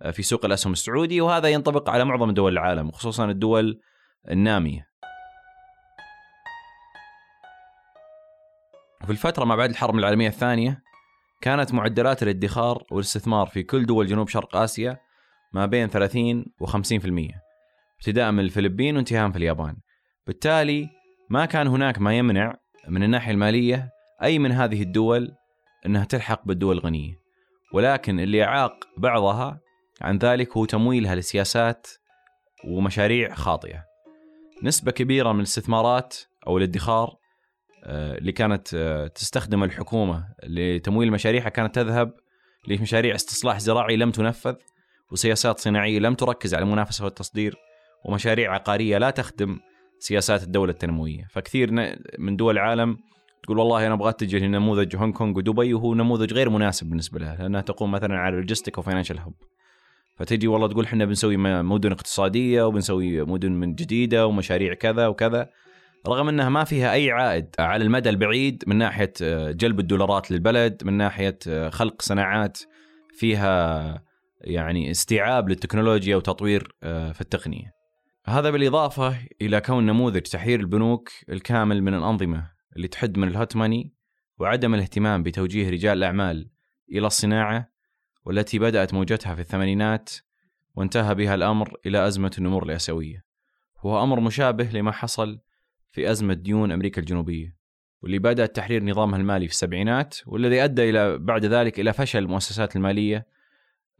آه، 0.02 0.10
في 0.10 0.22
سوق 0.22 0.44
الأسهم 0.44 0.72
السعودي 0.72 1.20
وهذا 1.20 1.48
ينطبق 1.48 1.90
على 1.90 2.04
معظم 2.04 2.30
دول 2.30 2.52
العالم 2.52 2.90
خصوصا 2.90 3.24
الدول 3.24 3.80
النامية. 4.30 4.86
في 9.04 9.12
الفترة 9.12 9.44
ما 9.44 9.56
بعد 9.56 9.70
الحرب 9.70 9.94
العالمية 9.94 10.28
الثانية 10.28 10.82
كانت 11.40 11.74
معدلات 11.74 12.22
الادخار 12.22 12.84
والاستثمار 12.90 13.46
في 13.46 13.62
كل 13.62 13.86
دول 13.86 14.06
جنوب 14.06 14.28
شرق 14.28 14.56
آسيا 14.56 14.98
ما 15.52 15.66
بين 15.66 15.88
30 15.88 16.44
و 16.60 16.66
50% 16.66 16.72
ابتداء 17.98 18.32
من 18.32 18.40
الفلبين 18.40 18.96
وانتهاء 18.96 19.30
في 19.30 19.38
اليابان 19.38 19.76
بالتالي 20.26 20.88
ما 21.30 21.46
كان 21.46 21.66
هناك 21.66 21.98
ما 21.98 22.18
يمنع 22.18 22.54
من 22.88 23.02
الناحية 23.02 23.32
المالية 23.32 23.90
أي 24.22 24.38
من 24.38 24.52
هذه 24.52 24.82
الدول 24.82 25.32
إنها 25.86 26.04
تلحق 26.04 26.46
بالدول 26.46 26.78
الغنية. 26.78 27.20
ولكن 27.72 28.20
اللي 28.20 28.44
اعاق 28.44 28.84
بعضها 28.96 29.60
عن 30.00 30.18
ذلك 30.18 30.56
هو 30.56 30.64
تمويلها 30.64 31.14
لسياسات 31.14 31.86
ومشاريع 32.64 33.34
خاطئة. 33.34 33.84
نسبة 34.62 34.90
كبيرة 34.90 35.32
من 35.32 35.38
الاستثمارات 35.38 36.16
أو 36.46 36.58
الادخار 36.58 37.16
آه، 37.84 38.18
اللي 38.18 38.32
كانت 38.32 38.74
آه، 38.74 39.06
تستخدم 39.06 39.64
الحكومة 39.64 40.28
لتمويل 40.42 41.12
مشاريعها 41.12 41.48
كانت 41.48 41.74
تذهب 41.74 42.12
لمشاريع 42.68 43.14
استصلاح 43.14 43.58
زراعي 43.58 43.96
لم 43.96 44.10
تنفذ 44.10 44.54
وسياسات 45.10 45.60
صناعية 45.60 45.98
لم 45.98 46.14
تركز 46.14 46.54
على 46.54 46.62
المنافسه 46.62 47.04
والتصدير 47.04 47.56
ومشاريع 48.04 48.54
عقارية 48.54 48.98
لا 48.98 49.10
تخدم 49.10 49.60
سياسات 49.98 50.42
الدولة 50.42 50.72
التنموية، 50.72 51.26
فكثير 51.30 51.70
من 52.18 52.36
دول 52.36 52.54
العالم 52.54 52.96
تقول 53.46 53.58
والله 53.58 53.86
أنا 53.86 53.94
أبغى 53.94 54.08
أتجه 54.08 54.38
لنموذج 54.38 54.96
هونغ 54.96 55.12
كونغ 55.12 55.38
ودبي 55.38 55.74
وهو 55.74 55.94
نموذج 55.94 56.32
غير 56.32 56.50
مناسب 56.50 56.86
بالنسبة 56.86 57.18
لها 57.18 57.36
لأنها 57.36 57.60
تقوم 57.60 57.90
مثلا 57.90 58.14
على 58.18 58.34
ال 58.34 58.38
logistics 58.38 58.78
و 58.78 58.82
financial 58.82 59.18
hub. 59.18 59.34
فتجي 60.16 60.48
والله 60.48 60.68
تقول 60.68 60.84
إحنا 60.84 61.04
بنسوي 61.04 61.36
مدن 61.36 61.92
اقتصادية 61.92 62.62
وبنسوي 62.62 63.22
مدن 63.22 63.52
من 63.52 63.74
جديدة 63.74 64.26
ومشاريع 64.26 64.74
كذا 64.74 65.06
وكذا 65.06 65.50
رغم 66.06 66.28
إنها 66.28 66.48
ما 66.48 66.64
فيها 66.64 66.92
أي 66.92 67.10
عائد 67.10 67.54
على 67.58 67.84
المدى 67.84 68.08
البعيد 68.08 68.64
من 68.66 68.76
ناحية 68.76 69.12
آه، 69.22 69.50
جلب 69.50 69.80
الدولارات 69.80 70.30
للبلد 70.30 70.82
من 70.84 70.92
ناحية 70.92 71.38
آه، 71.48 71.68
خلق 71.68 72.02
صناعات 72.02 72.58
فيها 73.12 74.02
يعني 74.40 74.90
استيعاب 74.90 75.48
للتكنولوجيا 75.48 76.16
وتطوير 76.16 76.74
آه، 76.82 77.12
في 77.12 77.20
التقنية. 77.20 77.72
هذا 78.26 78.50
بالإضافة 78.50 79.16
إلى 79.42 79.60
كون 79.60 79.86
نموذج 79.86 80.20
تحرير 80.20 80.60
البنوك 80.60 81.10
الكامل 81.28 81.82
من 81.82 81.94
الأنظمة 81.94 82.55
اللي 82.76 82.88
تحد 82.88 83.18
من 83.18 83.28
الهوت 83.28 83.56
ماني 83.56 83.94
وعدم 84.38 84.74
الاهتمام 84.74 85.22
بتوجيه 85.22 85.70
رجال 85.70 85.98
الأعمال 85.98 86.50
إلى 86.92 87.06
الصناعة 87.06 87.72
والتي 88.24 88.58
بدأت 88.58 88.94
موجتها 88.94 89.34
في 89.34 89.40
الثمانينات 89.40 90.10
وانتهى 90.74 91.14
بها 91.14 91.34
الأمر 91.34 91.76
إلى 91.86 92.06
أزمة 92.06 92.30
النمور 92.38 92.64
الآسيوية. 92.64 93.24
هو 93.78 94.02
أمر 94.02 94.20
مشابه 94.20 94.64
لما 94.64 94.92
حصل 94.92 95.40
في 95.90 96.10
أزمة 96.10 96.34
ديون 96.34 96.72
أمريكا 96.72 97.00
الجنوبية 97.00 97.56
واللي 98.02 98.18
بدأ 98.18 98.46
تحرير 98.46 98.84
نظامها 98.84 99.18
المالي 99.18 99.46
في 99.46 99.52
السبعينات 99.52 100.16
والذي 100.26 100.64
أدى 100.64 100.90
إلى 100.90 101.18
بعد 101.18 101.44
ذلك 101.44 101.80
إلى 101.80 101.92
فشل 101.92 102.18
المؤسسات 102.18 102.76
المالية 102.76 103.26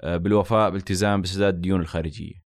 آه، 0.01 0.17
بالوفاء 0.17 0.71
بالتزام 0.71 1.23
بسداد 1.23 1.55
الديون 1.55 1.81
الخارجية 1.81 2.46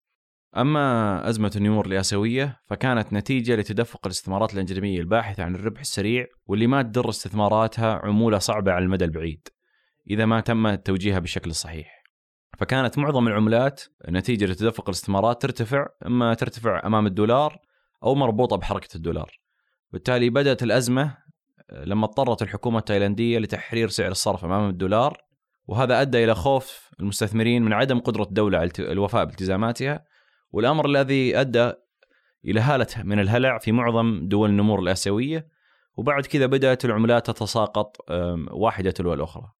أما 0.57 1.28
أزمة 1.28 1.52
النمور 1.57 1.87
الآسيوية 1.87 2.61
فكانت 2.66 3.12
نتيجة 3.12 3.57
لتدفق 3.57 4.00
الاستثمارات 4.07 4.54
الأجنبية 4.54 5.00
الباحثة 5.00 5.45
عن 5.45 5.54
الربح 5.54 5.80
السريع 5.80 6.26
واللي 6.47 6.66
ما 6.66 6.83
تدر 6.83 7.09
استثماراتها 7.09 8.00
عمولة 8.04 8.38
صعبة 8.38 8.73
على 8.73 8.85
المدى 8.85 9.04
البعيد 9.04 9.49
إذا 10.11 10.26
ما 10.26 10.40
تم 10.40 10.75
توجيهها 10.75 11.19
بالشكل 11.19 11.50
الصحيح 11.50 12.00
فكانت 12.59 12.99
معظم 12.99 13.28
العملات 13.28 13.83
نتيجة 14.09 14.45
لتدفق 14.45 14.88
الاستثمارات 14.88 15.42
ترتفع 15.42 15.87
إما 16.07 16.35
ترتفع 16.35 16.87
أمام 16.87 17.07
الدولار 17.07 17.59
أو 18.04 18.14
مربوطة 18.14 18.57
بحركة 18.57 18.97
الدولار. 18.97 19.40
بالتالي 19.92 20.30
بدأت 20.30 20.62
الأزمة 20.62 21.16
لما 21.73 22.04
اضطرت 22.04 22.42
الحكومة 22.42 22.78
التايلاندية 22.78 23.38
لتحرير 23.38 23.88
سعر 23.88 24.11
الصرف 24.11 24.45
أمام 24.45 24.69
الدولار 24.69 25.19
وهذا 25.66 26.00
أدى 26.00 26.25
إلى 26.25 26.35
خوف 26.35 26.90
المستثمرين 27.00 27.62
من 27.62 27.73
عدم 27.73 28.00
قدرة 28.00 28.23
الدولة 28.23 28.59
على 28.59 28.71
الوفاء 28.78 29.25
بالتزاماتها 29.25 30.04
والأمر 30.52 30.87
الذي 30.87 31.40
أدى 31.40 31.73
إلى 32.45 32.61
هالة 32.61 32.87
من 32.99 33.21
الهلع 33.21 33.59
في 33.59 33.73
معظم 33.73 34.28
دول 34.28 34.50
النمور 34.50 34.80
الآسيوية 34.80 35.49
وبعد 35.97 36.26
كذا 36.26 36.47
بدأت 36.47 36.85
العملات 36.85 37.30
تتساقط 37.30 37.97
واحدة 38.50 38.90
تلو 38.90 39.12
الأخرى. 39.12 39.52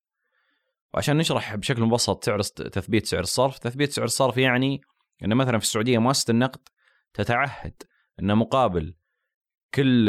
وعشان 0.95 1.17
نشرح 1.17 1.55
بشكل 1.55 1.83
مبسط 1.83 2.25
سعر 2.25 2.43
تثبيت 2.43 3.07
سعر 3.07 3.21
الصرف 3.21 3.59
تثبيت 3.59 3.93
سعر 3.93 4.05
الصرف 4.05 4.37
يعني 4.37 4.81
أن 5.25 5.35
مثلا 5.35 5.59
في 5.59 5.65
السعودية 5.65 5.99
مؤسسة 5.99 6.31
النقد 6.31 6.61
تتعهد 7.15 7.83
أن 8.21 8.37
مقابل 8.37 8.95
كل 9.75 10.07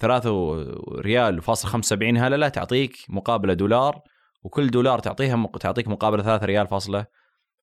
ثلاثة 0.00 0.62
ريال 0.98 1.42
فاصل 1.42 1.68
75 1.68 2.16
هللة 2.16 2.48
تعطيك 2.48 2.96
مقابلة 3.08 3.54
دولار 3.54 4.02
وكل 4.42 4.70
دولار 4.70 4.98
تعطيها 4.98 5.46
تعطيك 5.60 5.88
مقابلة 5.88 6.22
3 6.22 6.46
ريال 6.46 6.66
فاصلة 6.66 7.06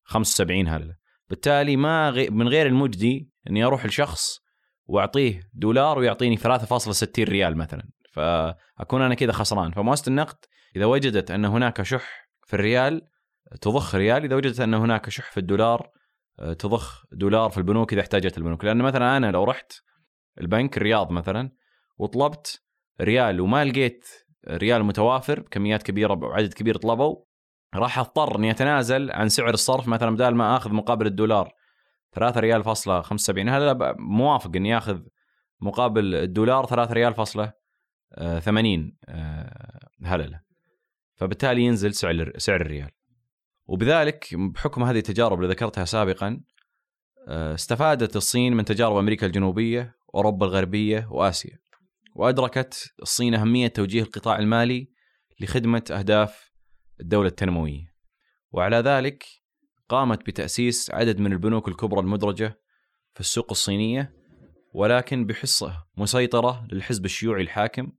75 0.03 0.67
هللة 0.67 0.95
بالتالي 1.29 1.75
ما 1.75 2.09
غي 2.09 2.29
من 2.29 2.47
غير 2.47 2.67
المجدي 2.67 3.29
إني 3.49 3.63
أروح 3.63 3.85
لشخص 3.85 4.39
وأعطيه 4.85 5.49
دولار 5.53 5.99
ويعطيني 5.99 6.37
3.60 6.37 7.07
ريال 7.19 7.57
مثلا. 7.57 7.89
فأكون 8.13 9.01
أنا 9.01 9.15
كذا 9.15 9.31
خسران. 9.31 9.71
فمؤسسة 9.71 10.09
النقد 10.09 10.37
إذا 10.75 10.85
وجدت 10.85 11.31
أن 11.31 11.45
هناك 11.45 11.81
شح 11.81 12.29
في 12.45 12.53
الريال 12.53 13.01
تضخ 13.61 13.95
ريال 13.95 14.23
إذا 14.23 14.35
وجدت 14.35 14.59
أن 14.59 14.73
هناك 14.73 15.09
شح 15.09 15.31
في 15.31 15.39
الدولار 15.39 15.89
تضخ 16.59 17.05
دولار 17.11 17.49
في 17.49 17.57
البنوك 17.57 17.93
إذا 17.93 18.01
احتاجت 18.01 18.37
البنوك. 18.37 18.65
لأن 18.65 18.77
مثلا 18.77 19.17
أنا 19.17 19.31
لو 19.31 19.43
رحت 19.43 19.73
البنك 20.41 20.77
الرياض 20.77 21.11
مثلا 21.11 21.51
وطلبت 21.97 22.61
ريال 23.01 23.41
وما 23.41 23.65
لقيت 23.65 24.05
ريال 24.47 24.83
متوافر 24.83 25.39
بكميات 25.39 25.83
كبيرة 25.83 26.13
وعدد 26.13 26.53
كبير 26.53 26.77
طلبوا 26.77 27.24
راح 27.77 27.99
اضطر 27.99 28.37
إني 28.37 28.51
أتنازل 28.51 29.11
عن 29.11 29.29
سعر 29.29 29.53
الصرف 29.53 29.87
مثلا 29.87 30.15
بدال 30.15 30.35
ما 30.35 30.57
آخذ 30.57 30.73
مقابل 30.73 31.07
الدولار 31.07 31.53
3 32.13 32.39
ريال 32.39 32.63
فاصلة 32.63 33.01
75 33.01 33.49
هذا 33.49 33.95
موافق 33.99 34.51
إني 34.55 34.77
آخذ 34.77 35.01
مقابل 35.61 36.15
الدولار 36.15 36.65
3 36.65 36.93
ريال 36.93 37.13
فاصلة 37.13 37.53
80 38.39 38.97
آه، 39.05 39.79
هللة. 40.03 40.41
فبالتالي 41.15 41.61
ينزل 41.61 41.93
سعر 41.93 42.31
سعر 42.37 42.61
الريال. 42.61 42.89
وبذلك 43.67 44.35
بحكم 44.35 44.83
هذه 44.83 44.97
التجارب 44.97 45.41
اللي 45.41 45.53
ذكرتها 45.53 45.85
سابقا 45.85 46.41
آه، 47.27 47.53
استفادت 47.53 48.15
الصين 48.15 48.53
من 48.53 48.65
تجارب 48.65 48.97
أمريكا 48.97 49.27
الجنوبية 49.27 49.95
أوروبا 50.15 50.45
الغربية 50.45 51.07
وآسيا. 51.11 51.57
وأدركت 52.15 52.93
الصين 53.01 53.33
أهمية 53.33 53.67
توجيه 53.67 54.01
القطاع 54.01 54.39
المالي 54.39 54.89
لخدمة 55.39 55.83
أهداف 55.91 56.54
الدولة 56.99 57.27
التنموية. 57.27 57.93
وعلى 58.51 58.77
ذلك 58.77 59.25
قامت 59.89 60.27
بتأسيس 60.27 60.91
عدد 60.91 61.19
من 61.19 61.33
البنوك 61.33 61.67
الكبرى 61.67 61.99
المدرجة 61.99 62.59
في 63.13 63.19
السوق 63.19 63.47
الصينية 63.51 64.13
ولكن 64.73 65.25
بحصة 65.25 65.85
مسيطرة 65.97 66.67
للحزب 66.71 67.05
الشيوعي 67.05 67.41
الحاكم 67.41 67.91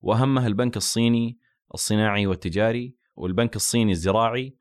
وأهمها 0.00 0.46
البنك 0.46 0.76
الصيني 0.76 1.38
الصناعي 1.74 2.26
والتجاري 2.26 2.96
والبنك 3.16 3.56
الصيني 3.56 3.92
الزراعي 3.92 4.56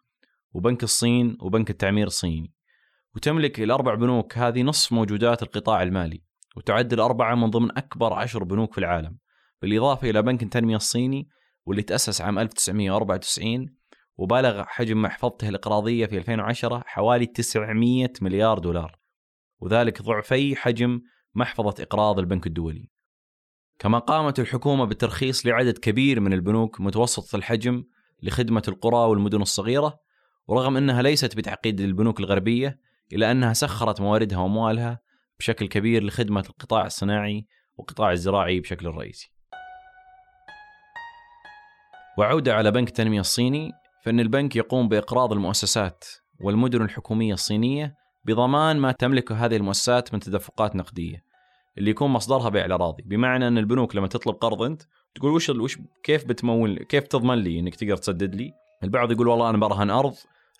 وبنك 0.53 0.83
الصين 0.83 1.37
وبنك 1.39 1.69
التعمير 1.69 2.07
الصيني. 2.07 2.53
وتملك 3.15 3.59
الأربع 3.59 3.95
بنوك 3.95 4.37
هذه 4.37 4.61
نصف 4.61 4.91
موجودات 4.93 5.43
القطاع 5.43 5.83
المالي 5.83 6.23
وتعد 6.55 6.93
الأربعة 6.93 7.35
من 7.35 7.49
ضمن 7.49 7.77
أكبر 7.77 8.13
عشر 8.13 8.43
بنوك 8.43 8.73
في 8.73 8.77
العالم 8.77 9.17
بالإضافة 9.61 10.09
إلى 10.09 10.21
بنك 10.21 10.43
التنمية 10.43 10.75
الصيني 10.75 11.29
واللي 11.65 11.83
تأسس 11.83 12.21
عام 12.21 12.39
1994 12.39 13.75
وبلغ 14.17 14.63
حجم 14.63 15.01
محفظته 15.01 15.49
الإقراضية 15.49 16.05
في 16.05 16.17
2010 16.17 16.83
حوالي 16.85 17.25
900 17.25 18.13
مليار 18.21 18.59
دولار. 18.59 18.99
وذلك 19.59 20.01
ضعفي 20.01 20.55
حجم 20.55 21.01
محفظة 21.35 21.83
إقراض 21.83 22.19
البنك 22.19 22.47
الدولي. 22.47 22.89
كما 23.79 23.99
قامت 23.99 24.39
الحكومة 24.39 24.85
بالترخيص 24.85 25.45
لعدد 25.45 25.77
كبير 25.77 26.19
من 26.19 26.33
البنوك 26.33 26.81
متوسطة 26.81 27.35
الحجم 27.35 27.83
لخدمة 28.23 28.63
القرى 28.67 29.09
والمدن 29.09 29.41
الصغيرة 29.41 29.99
ورغم 30.47 30.77
أنها 30.77 31.01
ليست 31.01 31.37
بتعقيد 31.37 31.81
البنوك 31.81 32.19
الغربية 32.19 32.79
إلا 33.13 33.31
أنها 33.31 33.53
سخرت 33.53 34.01
مواردها 34.01 34.37
وأموالها 34.37 34.99
بشكل 35.39 35.67
كبير 35.67 36.03
لخدمة 36.03 36.45
القطاع 36.49 36.85
الصناعي 36.85 37.47
والقطاع 37.77 38.11
الزراعي 38.11 38.59
بشكل 38.59 38.87
رئيسي. 38.87 39.31
وعودة 42.17 42.55
على 42.55 42.71
بنك 42.71 42.87
التنمية 42.87 43.19
الصيني 43.19 43.71
فإن 44.03 44.19
البنك 44.19 44.55
يقوم 44.55 44.87
بإقراض 44.87 45.33
المؤسسات 45.33 46.05
والمدن 46.41 46.81
الحكومية 46.81 47.33
الصينية 47.33 47.95
بضمان 48.25 48.77
ما 48.77 48.91
تملكه 48.91 49.45
هذه 49.45 49.55
المؤسسات 49.55 50.13
من 50.13 50.19
تدفقات 50.19 50.75
نقدية 50.75 51.23
اللي 51.77 51.91
يكون 51.91 52.11
مصدرها 52.11 52.49
بيع 52.49 52.65
الأراضي 52.65 53.03
بمعنى 53.05 53.47
أن 53.47 53.57
البنوك 53.57 53.95
لما 53.95 54.07
تطلب 54.07 54.35
قرض 54.35 54.61
أنت 54.61 54.81
تقول 55.15 55.31
وش 55.31 55.49
وش 55.49 55.77
كيف 56.03 56.25
بتمول 56.25 56.77
كيف 56.77 57.03
تضمن 57.03 57.35
لي 57.37 57.59
إنك 57.59 57.75
تقدر 57.75 57.97
تسدد 57.97 58.35
لي؟ 58.35 58.51
البعض 58.83 59.11
يقول 59.11 59.27
والله 59.27 59.49
أنا 59.49 59.57
برهن 59.57 59.89
أرض، 59.89 60.13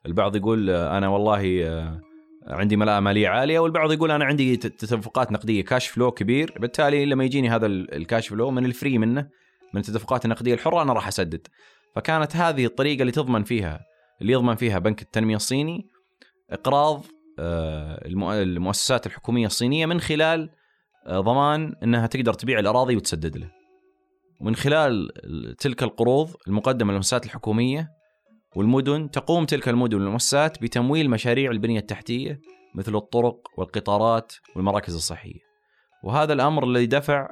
البعض 0.05 0.36
يقول 0.36 0.70
أنا 0.70 1.08
والله 1.08 1.67
آه، 1.67 2.01
عندي 2.48 2.77
ملاءه 2.77 3.00
مالية 3.00 3.27
عالية 3.27 3.60
والبعض 3.60 3.91
يقول 3.91 4.12
أنا 4.12 4.25
عندي 4.25 4.58
تدفقات 4.58 5.31
نقدية 5.31 5.63
cash 5.63 5.88
flow 5.88 6.12
كبير 6.12 6.53
بالتالي 6.60 7.05
لما 7.05 7.24
يجيني 7.24 7.50
هذا 7.50 7.65
ال 7.67 7.79
cash 7.79 8.27
flow 8.27 8.51
من 8.51 8.65
ال 8.65 8.72
free 8.72 8.98
منه 8.98 9.27
من 9.74 9.82
التدفقات 9.82 10.25
النقدية 10.25 10.54
الحرة 10.54 10.82
أنا 10.82 10.94
راح 10.94 11.08
أسدد 11.08 11.48
فكانت 11.96 12.36
هذه 12.36 12.66
الطريقة 12.66 13.01
اللي 13.01 13.12
تضمن 13.12 13.44
فيها 13.44 13.80
اللي 14.22 14.34
يضمن 14.34 14.56
فيها 14.56 14.80
بنك 14.80 15.01
التنمية 15.01 15.36
الصيني 15.36 15.90
إقراض 16.50 17.06
آه، 17.40 18.01
المؤسسات 18.06 19.08
الحكومية 19.08 19.46
الصينية 19.46 19.86
من 19.86 20.01
خلال 20.01 20.50
آه، 21.08 21.20
ضمان 21.20 21.75
إنها 21.84 22.08
تقدر 22.08 22.34
تبيع 22.34 22.60
الأراضي 22.60 22.96
وتسدد 22.96 23.38
له. 23.38 23.51
ومن 24.42 24.56
خلال 24.56 25.10
تلك 25.60 25.84
القروض 25.84 26.36
المقدمة 26.48 26.92
للمؤسسات 26.92 27.25
الحكومية 27.25 27.90
والمدن 28.56 29.12
تقوم 29.12 29.46
تلك 29.46 29.70
المدن 29.70 30.01
والمؤسسات 30.01 30.62
بتمويل 30.62 31.10
مشاريع 31.10 31.51
البنية 31.51 31.80
التحتية 31.80 32.40
مثل 32.75 32.96
الطرق 32.96 33.38
والقطارات 33.58 34.34
والمراكز 34.56 34.96
الصحية 34.96 35.40
وهذا 36.04 36.34
الأمر 36.34 36.63
الذي 36.63 36.86
دفع 36.86 37.28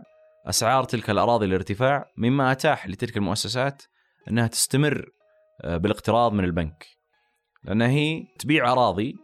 أسعار 0.46 0.84
تلك 0.84 1.10
الأراضي 1.10 1.46
الارتفاع 1.46 2.12
مما 2.18 2.52
أتاح 2.52 2.88
لتلك 2.88 3.18
المؤسسات 3.18 3.84
أنها 4.30 4.48
تستمر 4.48 5.10
آه، 5.62 5.78
بالاقتراض 5.78 6.34
من 6.34 6.44
البنك. 6.44 6.86
لانها 7.64 7.88
هي 7.88 8.24
تبيع 8.40 8.72
أراضي 8.72 9.16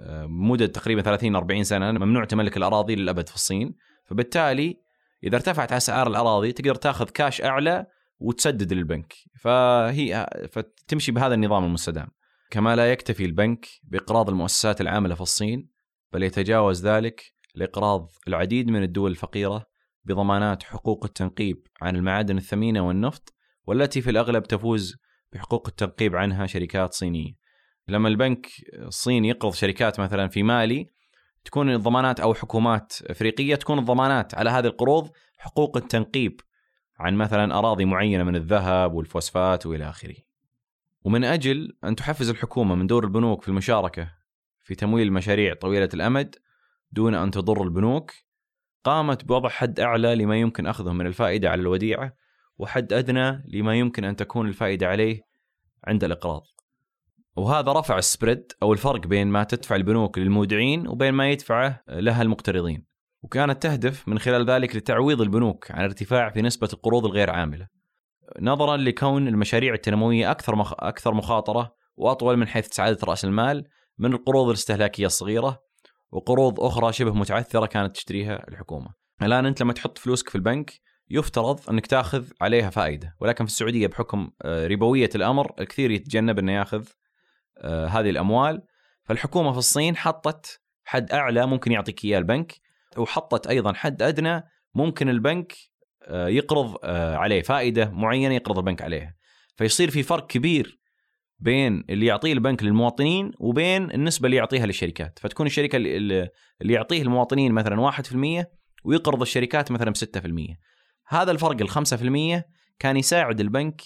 آه، 0.00 0.26
مدة 0.26 0.66
تقريبا 0.66 1.02
30 1.02 1.36
40 1.36 1.64
سنة 1.64 1.92
ممنوع 1.92 2.24
تملك 2.24 2.56
الأراضي 2.56 2.94
للأبد 2.94 3.28
في 3.28 3.34
الصين. 3.34 3.74
فبالتالي 4.04 4.76
إذا 5.24 5.36
ارتفعت 5.36 5.72
أسعار 5.72 6.06
الأراضي 6.06 6.52
تقدر 6.52 6.74
تأخذ 6.74 7.04
كاش 7.04 7.42
أعلى 7.42 7.86
وتسدد 8.18 8.72
للبنك. 8.72 9.14
فهي 9.40 10.26
فتمشي 10.52 11.12
بهذا 11.12 11.34
النظام 11.34 11.64
المستدام. 11.64 12.08
كما 12.50 12.76
لا 12.76 12.92
يكتفي 12.92 13.24
البنك 13.24 13.66
بإقراض 13.82 14.28
المؤسسات 14.28 14.80
العاملة 14.80 15.14
في 15.14 15.20
الصين 15.20 15.68
بل 16.12 16.22
يتجاوز 16.22 16.86
ذلك 16.86 17.34
لإقراض 17.54 18.10
العديد 18.28 18.70
من 18.70 18.82
الدول 18.82 19.10
الفقيرة 19.10 19.66
بضمانات 20.04 20.62
حقوق 20.62 21.04
التنقيب 21.04 21.66
عن 21.80 21.96
المعادن 21.96 22.36
الثمينة 22.36 22.86
والنفط 22.86 23.34
والتي 23.66 24.00
في 24.00 24.10
الأغلب 24.10 24.42
تفوز 24.42 24.96
بحقوق 25.32 25.68
التنقيب 25.68 26.16
عنها 26.16 26.46
شركات 26.46 26.92
صينية. 26.92 27.32
لما 27.88 28.08
البنك 28.08 28.46
الصيني 28.74 29.28
يقرض 29.28 29.52
شركات 29.52 30.00
مثلا 30.00 30.28
في 30.28 30.42
مالي 30.42 30.86
تكون 31.44 31.70
الضمانات 31.70 32.20
أو 32.20 32.34
حكومات 32.34 32.92
أفريقية 33.02 33.54
تكون 33.54 33.78
الضمانات 33.78 34.34
على 34.34 34.50
هذه 34.50 34.66
القروض 34.66 35.10
حقوق 35.38 35.76
التنقيب 35.76 36.40
عن 36.98 37.14
مثلا 37.14 37.58
أراضي 37.58 37.84
معينة 37.84 38.24
من 38.24 38.36
الذهب 38.36 38.94
والفوسفات 38.94 39.66
وإلى 39.66 39.88
آخره. 39.88 40.16
ومن 41.04 41.24
أجل 41.24 41.76
أن 41.84 41.96
تحفز 41.96 42.30
الحكومة 42.30 42.74
من 42.74 42.86
دور 42.86 43.04
البنوك 43.04 43.42
في 43.42 43.48
المشاركة 43.48 44.10
في 44.62 44.74
تمويل 44.74 45.06
المشاريع 45.06 45.54
طويلة 45.54 45.88
الأمد 45.94 46.36
دون 46.92 47.14
أن 47.14 47.30
تضر 47.30 47.62
البنوك 47.62 48.12
قامت 48.84 49.24
بوضع 49.24 49.48
حد 49.48 49.80
أعلى 49.80 50.14
لما 50.14 50.36
يمكن 50.40 50.66
أخذه 50.66 50.92
من 50.92 51.06
الفائدة 51.06 51.50
على 51.50 51.60
الوديعة 51.60 52.12
وحد 52.58 52.92
أدنى 52.92 53.44
لما 53.48 53.74
يمكن 53.74 54.04
أن 54.04 54.16
تكون 54.16 54.48
الفائدة 54.48 54.86
عليه 54.86 55.20
عند 55.84 56.04
الإقراض. 56.04 56.42
وهذا 57.36 57.72
رفع 57.72 57.98
السبريد 57.98 58.52
أو 58.62 58.72
الفرق 58.72 59.06
بين 59.06 59.26
ما 59.26 59.44
تدفع 59.44 59.76
البنوك 59.76 60.18
للمودعين 60.18 60.88
وبين 60.88 61.14
ما 61.14 61.30
يدفعه 61.30 61.82
لها 61.88 62.22
المقترضين. 62.22 62.86
وكانت 63.22 63.62
تهدف 63.62 64.08
من 64.08 64.18
خلال 64.18 64.50
ذلك 64.50 64.76
لتعويض 64.76 65.20
البنوك 65.20 65.70
عن 65.70 65.84
ارتفاع 65.84 66.30
في 66.30 66.42
نسبة 66.42 66.68
القروض 66.72 67.04
الغير 67.04 67.30
عاملة. 67.30 67.68
نظرا 68.40 68.76
لكون 68.76 69.28
المشاريع 69.28 69.74
التنموية 69.74 70.30
أكثر 70.30 70.56
مخ... 70.56 70.72
أكثر 70.78 71.14
مخاطرة 71.14 71.74
وأطول 71.96 72.36
من 72.36 72.48
حيث 72.48 72.66
سعاده 72.66 72.98
رأس 73.04 73.24
المال 73.24 73.64
من 73.98 74.12
القروض 74.12 74.48
الاستهلاكية 74.48 75.06
الصغيرة 75.06 75.62
وقروض 76.12 76.60
أخرى 76.60 76.92
شبه 76.92 77.14
متعثرة 77.14 77.66
كانت 77.66 77.94
تشتريها 77.96 78.48
الحكومة. 78.48 78.94
الآن 79.22 79.46
أنت 79.46 79.60
لما 79.60 79.72
تحط 79.72 79.98
فلوسك 79.98 80.28
في 80.28 80.34
البنك 80.34 80.80
يفترض 81.10 81.70
أنك 81.70 81.86
تأخذ 81.86 82.24
عليها 82.40 82.70
فائدة، 82.70 83.16
ولكن 83.20 83.44
في 83.44 83.50
السعودية 83.50 83.86
بحكم 83.86 84.30
آه، 84.42 84.66
ربوية 84.66 85.10
الأمر 85.14 85.52
الكثير 85.60 85.90
يتجنب 85.90 86.38
انه 86.38 86.52
يأخذ 86.52 86.88
آه، 87.58 87.86
هذه 87.86 88.10
الأموال، 88.10 88.62
فالحكومة 89.04 89.52
في 89.52 89.58
الصين 89.58 89.96
حطت 89.96 90.60
حد 90.84 91.12
أعلى 91.12 91.46
ممكن 91.46 91.72
يعطيك 91.72 92.04
إياه 92.04 92.18
البنك 92.18 92.60
وحطت 92.96 93.46
أيضا 93.46 93.72
حد 93.72 94.02
أدنى 94.02 94.42
ممكن 94.74 95.08
البنك 95.08 95.52
آه، 96.02 96.28
يقرض 96.28 96.76
عليه 97.14 97.42
فائدة 97.42 97.90
معينة 97.90 98.34
يقرض 98.34 98.58
البنك 98.58 98.82
عليها. 98.82 99.14
فيصير 99.56 99.90
في 99.90 100.02
فرق 100.02 100.26
كبير 100.26 100.78
بين 101.44 101.84
اللي 101.90 102.06
يعطيه 102.06 102.32
البنك 102.32 102.62
للمواطنين 102.62 103.32
وبين 103.38 103.90
النسبة 103.90 104.26
اللي 104.26 104.36
يعطيها 104.36 104.66
للشركات. 104.66 105.18
فتكون 105.18 105.46
الشركة 105.46 105.76
اللي 105.76 106.30
يعطيه 106.60 107.02
المواطنين 107.02 107.52
مثلا 107.52 107.80
1% 107.80 108.46
ويقرض 108.84 109.20
الشركات 109.20 109.72
مثلا 109.72 109.90
ب 109.90 109.96
6% 109.96 110.56
هذا 111.08 111.30
الفرق 111.30 111.56
ال 111.60 111.70
5% 112.40 112.44
كان 112.78 112.96
يساعد 112.96 113.40
البنك 113.40 113.82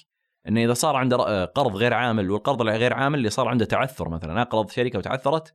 إنه 0.49 0.65
إذا 0.65 0.75
صار 0.75 0.97
عنده 0.97 1.45
قرض 1.45 1.77
غير 1.77 1.95
عامل 1.95 2.31
والقرض 2.31 2.63
الغير 2.63 2.93
عامل 2.93 3.19
اللي 3.19 3.31
صار 3.31 3.49
عنده 3.49 3.65
تعثر 3.65 4.09
مثلا. 4.09 4.43
أقرض 4.43 4.71
شركة 4.71 4.99
وتعثرت. 4.99 5.55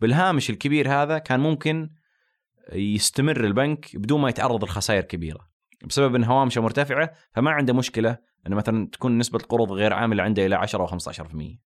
بالهامش 0.00 0.50
الكبير 0.50 0.88
هذا 1.02 1.18
كان 1.18 1.40
ممكن 1.40 1.90
يستمر 2.72 3.44
البنك 3.44 3.96
بدون 3.96 4.20
ما 4.20 4.28
يتعرض 4.28 4.64
لخسائر 4.64 5.02
كبيرة. 5.02 5.48
بسبب 5.84 6.14
إن 6.14 6.24
هوامشه 6.24 6.60
مرتفعة 6.60 7.12
فما 7.34 7.50
عنده 7.50 7.72
مشكلة 7.72 8.31
انه 8.46 8.56
مثلا 8.56 8.88
تكون 8.92 9.18
نسبة 9.18 9.38
القروض 9.38 9.72
غير 9.72 9.92
عاملة 9.92 10.22
عنده 10.22 10.46
إلى 10.46 10.54
10 10.54 10.80
أو 10.80 10.86
15% 10.86 11.58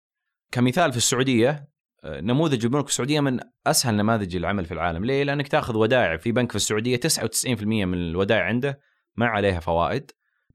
كمثال 0.50 0.90
في 0.90 0.96
السعودية 0.96 1.68
آه، 2.04 2.20
نموذج 2.20 2.64
البنوك 2.64 2.88
السعودية 2.88 3.20
من 3.20 3.40
أسهل 3.66 3.96
نماذج 3.96 4.36
العمل 4.36 4.64
في 4.64 4.74
العالم، 4.74 5.04
ليه؟ 5.04 5.24
لأنك 5.24 5.48
تأخذ 5.48 5.76
ودائع 5.76 6.16
في 6.16 6.32
بنك 6.32 6.50
في 6.50 6.56
السعودية 6.56 6.96
99% 6.96 7.64
من 7.64 7.94
الودائع 7.94 8.44
عنده 8.44 8.80
ما 9.16 9.26
عليها 9.26 9.60
فوائد 9.60 10.10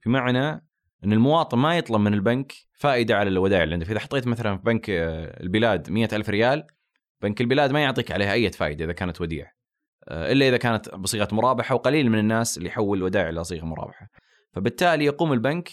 بمعنى 0.06 0.70
إن 1.04 1.14
المواطن 1.14 1.58
ما 1.58 1.78
يطلب 1.78 2.02
من 2.02 2.14
البنك 2.14 2.54
فائدة 2.74 3.18
على 3.18 3.30
الودائع 3.30 3.64
اللي 3.64 3.74
عنده، 3.74 3.86
فإذا 3.86 4.00
حطيت 4.00 4.28
مثلا 4.28 4.58
في 4.58 4.64
بنك 4.64 4.90
آه، 4.90 5.44
البلاد 5.44 5.90
مئة 5.90 6.16
ألف 6.16 6.30
ريال 6.30 6.68
بنك 7.22 7.42
البلاد 7.42 7.72
ما 7.72 7.84
يعطيك 7.84 8.12
عليها 8.12 8.34
أي 8.34 8.52
فائدة 8.52 8.86
إذا 8.86 8.94
كانت 8.94 9.22
وديعه. 9.22 9.52
آه، 10.08 10.32
إلا 10.32 10.48
إذا 10.48 10.58
كانت 10.58 10.96
بصيغة 10.96 11.28
مرابحة 11.32 11.76
وقليل 11.76 12.10
من 12.10 12.20
الناس 12.20 12.58
اللي 12.58 12.70
يحول 12.70 13.04
ودائع 13.04 13.30
إلى 13.30 13.44
صيغة 13.44 13.66
مرابحة. 13.66 14.10
فبالتالي 14.52 15.06
يقوم 15.06 15.34
البنك 15.34 15.70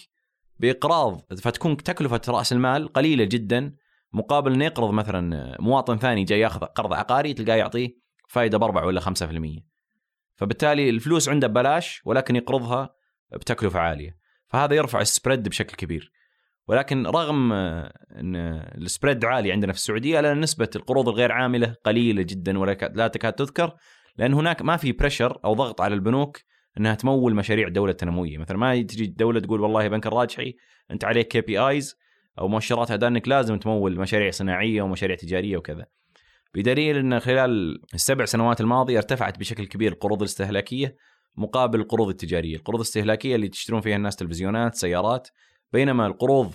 بإقراض 0.59 1.21
فتكون 1.41 1.77
تكلفة 1.77 2.21
رأس 2.29 2.53
المال 2.53 2.93
قليلة 2.93 3.23
جدا 3.23 3.75
مقابل 4.13 4.53
إنه 4.53 4.65
يقرض 4.65 4.91
مثلا 4.91 5.55
مواطن 5.59 5.97
ثاني 5.97 6.23
جاي 6.23 6.39
ياخذ 6.39 6.65
قرض 6.65 6.93
عقاري 6.93 7.33
تلقاه 7.33 7.55
يعطيه 7.55 7.89
فائده 8.29 8.57
ب 8.57 8.63
4 8.63 8.85
ولا 8.85 9.01
5%. 9.01 9.07
فبالتالي 10.35 10.89
الفلوس 10.89 11.29
عنده 11.29 11.47
ببلاش 11.47 12.01
ولكن 12.05 12.35
يقرضها 12.35 12.89
بتكلفة 13.31 13.79
عالية. 13.79 14.17
فهذا 14.47 14.75
يرفع 14.75 15.01
ال 15.01 15.08
spread 15.08 15.49
بشكل 15.49 15.75
كبير. 15.75 16.11
ولكن 16.67 17.07
رغم 17.07 17.53
إن 17.53 18.35
ال 18.77 18.84
spread 18.84 19.25
عالي 19.25 19.51
عندنا 19.51 19.73
في 19.73 19.79
السعودية 19.79 20.19
لأن 20.19 20.39
نسبة 20.39 20.69
القروض 20.75 21.09
الغير 21.09 21.31
عاملة 21.31 21.75
قليلة 21.83 22.21
جدا 22.21 22.59
ولا 22.59 22.71
لا 22.93 23.07
تكاد 23.07 23.33
تذكر 23.33 23.75
لأن 24.17 24.33
هناك 24.33 24.61
ما 24.61 24.77
في 24.77 24.91
pressure 24.91 25.39
أو 25.45 25.53
ضغط 25.53 25.81
على 25.81 25.95
البنوك 25.95 26.37
إنها 26.77 26.95
تمول 26.95 27.35
مشاريع 27.35 27.67
الدولة 27.67 27.91
التنموية، 27.91 28.37
مثلا 28.37 28.57
ما 28.57 28.81
تجي 28.81 29.03
الدولة 29.03 29.39
تقول 29.39 29.61
والله 29.61 29.87
بنك 29.87 30.07
الراجحي 30.07 30.55
أنت 30.91 31.05
عليك 31.05 31.27
KPIs 31.27 31.95
أو 32.39 32.47
مؤشرات 32.47 32.91
اداء 32.91 33.09
انك 33.09 33.27
لازم 33.27 33.57
تمول 33.57 33.99
مشاريع 33.99 34.31
صناعية 34.31 34.81
ومشاريع 34.81 35.15
تجارية 35.15 35.57
وكذا. 35.57 35.85
بدليل 36.55 36.97
إن 36.97 37.19
خلال 37.19 37.81
السبع 37.93 38.25
سنوات 38.25 38.61
الماضية 38.61 38.97
ارتفعت 38.97 39.39
بشكل 39.39 39.65
كبير 39.65 39.91
القروض 39.91 40.21
الاستهلاكية 40.21 40.95
مقابل 41.35 41.79
القروض 41.79 42.09
التجارية، 42.09 42.55
القروض 42.55 42.79
الاستهلاكية 42.79 43.35
اللي 43.35 43.47
تشترون 43.47 43.81
فيها 43.81 43.95
الناس 43.95 44.15
تلفزيونات، 44.15 44.75
سيارات، 44.75 45.27
بينما 45.73 46.07
القروض 46.07 46.53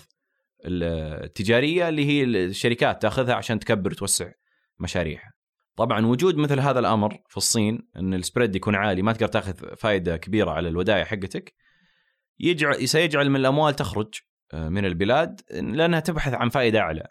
التجارية 0.65 1.89
اللي 1.89 2.05
هي 2.05 2.23
الشركات 2.23 3.01
تأخذها 3.01 3.33
عشان 3.35 3.59
تكبر 3.59 3.91
وتوسع 3.91 4.31
مشاريعها. 4.79 5.31
طبعا 5.75 6.05
وجود 6.05 6.37
مثل 6.37 6.59
هذا 6.59 6.79
الأمر 6.79 7.17
في 7.27 7.37
الصين 7.37 7.87
إن 7.95 8.13
السبريد 8.13 8.55
يكون 8.55 8.75
عالي 8.75 9.01
ما 9.01 9.13
تقدر 9.13 9.27
تأخذ 9.27 9.75
فائده 9.75 10.17
كبيرة 10.17 10.51
على 10.51 10.69
الودائع 10.69 11.03
حقتك 11.03 11.53
يجعل 12.39 12.87
سيجعل 12.87 13.29
من 13.29 13.35
الأموال 13.35 13.75
تخرج 13.75 14.13
آه، 14.53 14.69
من 14.69 14.85
البلاد 14.85 15.41
لأنها 15.51 15.99
تبحث 15.99 16.33
عن 16.33 16.49
فائده 16.49 16.79
أعلى. 16.79 17.07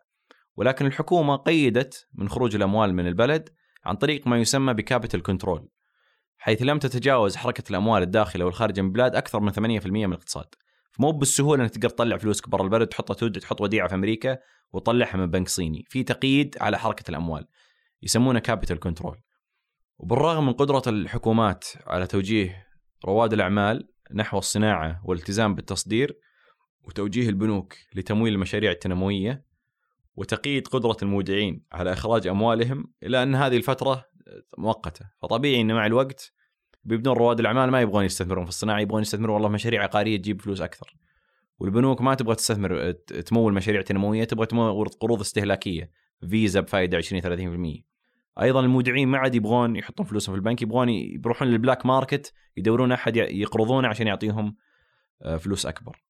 ولكن 0.56 0.86
الحكومة 0.86 1.36
قيدت 1.36 2.08
من 2.14 2.28
خروج 2.28 2.54
الأموال 2.54 2.94
من 2.94 3.06
البلد 3.06 3.48
عن 3.84 3.96
طريق 3.96 4.26
ما 4.26 4.38
يسمى 4.38 4.74
ب 4.74 4.80
capital 4.80 5.22
control 5.22 5.68
حيث 6.36 6.62
لم 6.62 6.78
تتجاوز 6.78 7.36
حركة 7.36 7.70
الأموال 7.70 8.02
الداخلة 8.02 8.44
والخارجه 8.44 8.80
من 8.80 8.86
البلاد 8.86 9.16
أكثر 9.16 9.40
من 9.40 9.52
8% 9.52 9.86
من 9.86 10.04
الاقتصاد. 10.04 10.46
فمو 10.90 11.12
بالسهولة 11.12 11.62
إنك 11.62 11.70
تقدر 11.70 11.88
تطلع 11.88 12.16
فلوسك 12.16 12.48
برا 12.48 12.64
البلد 12.64 12.86
تحطها 12.86 13.28
تحط 13.28 13.60
وديعة 13.60 13.88
في 13.88 13.94
أمريكا 13.94 14.38
وتطلعها 14.72 15.16
من 15.16 15.26
بنك 15.26 15.48
صيني. 15.48 15.84
في 15.88 16.02
تقييد 16.02 16.56
على 16.60 16.78
حركة 16.78 17.10
الأموال. 17.10 17.46
يسمونه 18.02 18.38
capital 18.38 18.80
control 18.80 19.18
وبالرغم 19.98 20.46
من 20.46 20.52
قدرة 20.52 20.82
الحكومات 20.86 21.64
على 21.86 22.06
توجيه 22.06 22.66
رواد 23.04 23.32
الأعمال 23.32 23.88
نحو 24.14 24.38
الصناعة 24.38 25.00
والالتزام 25.04 25.54
بالتصدير 25.54 26.18
وتوجيه 26.82 27.28
البنوك 27.28 27.74
لتمويل 27.94 28.34
المشاريع 28.34 28.70
التنموية 28.70 29.44
وتقييد 30.16 30.68
قدرة 30.68 30.96
المودعين 31.02 31.64
على 31.72 31.92
إخراج 31.92 32.26
أموالهم 32.26 32.92
إلا 33.02 33.22
أن 33.22 33.34
هذه 33.34 33.56
الفترة 33.56 34.04
مؤقتة. 34.58 35.10
فطبيعي 35.22 35.60
أن 35.60 35.74
مع 35.74 35.86
الوقت 35.86 36.32
بيبدون 36.84 37.16
رواد 37.16 37.40
الأعمال 37.40 37.70
ما 37.70 37.80
يبغون 37.80 38.04
يستثمرون 38.04 38.44
في 38.44 38.50
الصناعة 38.50 38.80
يبغون 38.80 39.02
يستثمرون 39.02 39.34
والله 39.34 39.48
مشاريع 39.48 39.82
عقارية 39.82 40.16
تجيب 40.16 40.42
فلوس 40.42 40.60
أكثر. 40.60 40.96
والبنوك 41.58 42.00
ما 42.00 42.14
تبغى 42.14 42.34
تستثمر 42.34 42.90
تمول 43.26 43.52
مشاريع 43.52 43.82
تنموية 43.82 44.24
تبغى 44.24 44.46
تمول 44.46 44.88
قروض 44.88 45.20
استهلاكية 45.20 45.90
فيزا 46.30 46.60
بفائدة 46.60 46.96
20 46.96 47.22
30% 47.78 47.91
أيضا 48.40 48.60
المودعين 48.60 49.08
ما 49.08 49.18
عاد 49.18 49.34
يبغون 49.34 49.76
يحطون 49.76 50.06
فلوسهم 50.06 50.34
في 50.34 50.38
البنك 50.38 50.62
يبغون 50.62 50.88
يروحون 50.88 51.48
للبلاك 51.48 51.86
ماركت 51.86 52.32
يدورون 52.56 52.92
أحد 52.92 53.16
يقرضونه 53.16 53.88
عشان 53.88 54.06
يعطيهم 54.06 54.56
آه، 55.22 55.36
فلوس 55.36 55.66
أكبر. 55.66 56.02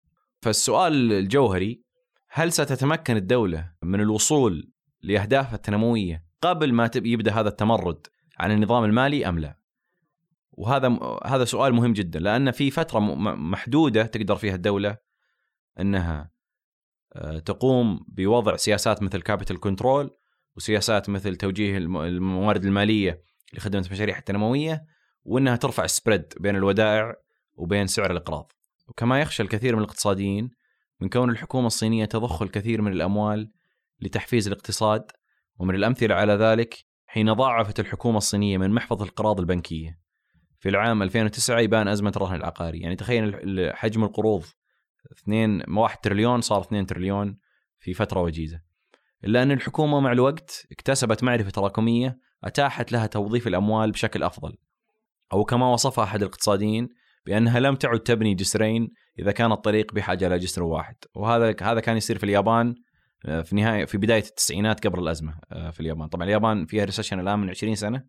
فالسؤال 0.42 1.12
الجوهري 1.12 1.82
هل 2.28 2.52
ستتمكن 2.52 3.16
الدولة 3.16 3.72
من 3.82 4.00
الوصول 4.00 4.72
لاهدافها 5.02 5.54
التنموية 5.54 6.24
قبل 6.40 6.72
ما 6.72 6.90
يبدأ 6.96 7.32
هذا 7.32 7.48
التمرد 7.48 8.06
عن 8.38 8.50
النظام 8.50 8.84
المالي 8.84 9.28
أم 9.28 9.38
لا؟ 9.38 9.58
وهذا 10.52 10.98
هذا 11.26 11.44
سؤال 11.44 11.74
مهم 11.74 11.92
جدا 11.92 12.20
لأن 12.20 12.50
في 12.50 12.70
فترة 12.70 12.98
محدودة 13.34 14.06
تقدر 14.06 14.36
فيها 14.36 14.54
الدولة 14.54 14.96
إنها 15.80 16.30
آه، 17.12 17.38
تقوم 17.38 18.04
بوضع 18.08 18.56
سياسات 18.56 19.02
مثل 19.02 19.22
capital 19.22 19.60
control 19.60 20.10
وسياسات 20.56 21.10
مثل 21.10 21.36
توجيه 21.36 21.78
الموارد 21.78 22.64
المالية 22.64 23.22
لخدمه 23.54 23.86
المشاريع 23.86 24.18
التنمويه 24.18 24.84
وإنها 25.24 25.56
ترفع 25.56 25.84
السبريد 25.84 26.34
بين 26.40 26.56
الودائع 26.56 27.14
وبين 27.54 27.86
سعر 27.86 28.10
الأقراض. 28.10 28.52
وكما 28.88 29.20
يخشى 29.20 29.42
الكثير 29.42 29.76
من 29.76 29.82
الاقتصاديين 29.82 30.50
من 31.00 31.08
كون 31.08 31.30
الحكومة 31.30 31.66
الصينية 31.66 32.04
تضخ 32.04 32.42
الكثير 32.42 32.82
من 32.82 32.92
الأموال 32.92 33.52
لتحفيز 34.00 34.46
الاقتصاد 34.46 35.02
ومن 35.58 35.74
الأمثلة 35.74 36.14
على 36.14 36.32
ذلك 36.32 36.74
حين 37.06 37.32
ضاعفت 37.32 37.80
الحكومة 37.80 38.18
الصينية 38.18 38.58
من 38.58 38.70
محفظه 38.70 39.04
القراض 39.04 39.40
البنكية. 39.40 39.98
في 40.60 40.68
العام 40.68 41.02
2009 41.02 41.60
يبان 41.60 41.88
أزمة 41.88 42.12
الرهن 42.16 42.36
العقاري، 42.36 42.80
يعني 42.80 42.96
تخيل 42.96 43.34
حجم 43.74 44.04
القروض 44.04 44.44
2 45.22 45.62
1 45.68 45.98
تريليون 46.00 46.40
صار 46.40 46.60
2 46.60 46.86
تريليون 46.86 47.38
في 47.78 47.94
فترة 47.94 48.20
وجيزة. 48.20 48.60
إلا 49.24 49.42
أن 49.42 49.50
الحكومة 49.50 50.00
مع 50.00 50.12
الوقت 50.12 50.66
اكتسبت 50.72 51.22
معرفة 51.22 51.50
تراكميه 51.50 52.18
أتاحت 52.44 52.92
لها 52.92 53.06
توظيف 53.06 53.46
الأموال 53.46 53.90
بشكل 53.90 54.22
أفضل. 54.22 54.56
أو 55.32 55.44
كما 55.44 55.72
وصفها 55.72 56.04
أحد 56.04 56.22
الاقتصاديين 56.22 56.88
بأنها 57.26 57.60
لم 57.60 57.74
تعد 57.74 58.00
تبني 58.00 58.34
جسرين 58.34 58.88
إذا 59.18 59.32
كان 59.32 59.52
الطريق 59.52 59.94
بحاجة 59.94 60.26
إلى 60.26 60.38
جسر 60.38 60.62
واحد، 60.62 60.96
وهذا 61.14 61.54
هذا 61.62 61.80
كان 61.80 61.96
يصير 61.96 62.18
في 62.18 62.24
اليابان 62.24 62.74
آه، 63.26 63.42
في 63.42 63.56
نهاية 63.56 63.84
في 63.84 63.98
بداية 63.98 64.22
التسعينات 64.22 64.86
قبل 64.86 64.98
الأزمة 64.98 65.34
آه، 65.52 65.70
في 65.70 65.80
اليابان، 65.80 66.08
طبعا 66.08 66.24
اليابان 66.24 66.66
فيها 66.66 66.84
ريسيشن 66.84 67.20
الآن 67.20 67.38
من 67.38 67.50
20 67.50 67.74
سنة. 67.74 68.04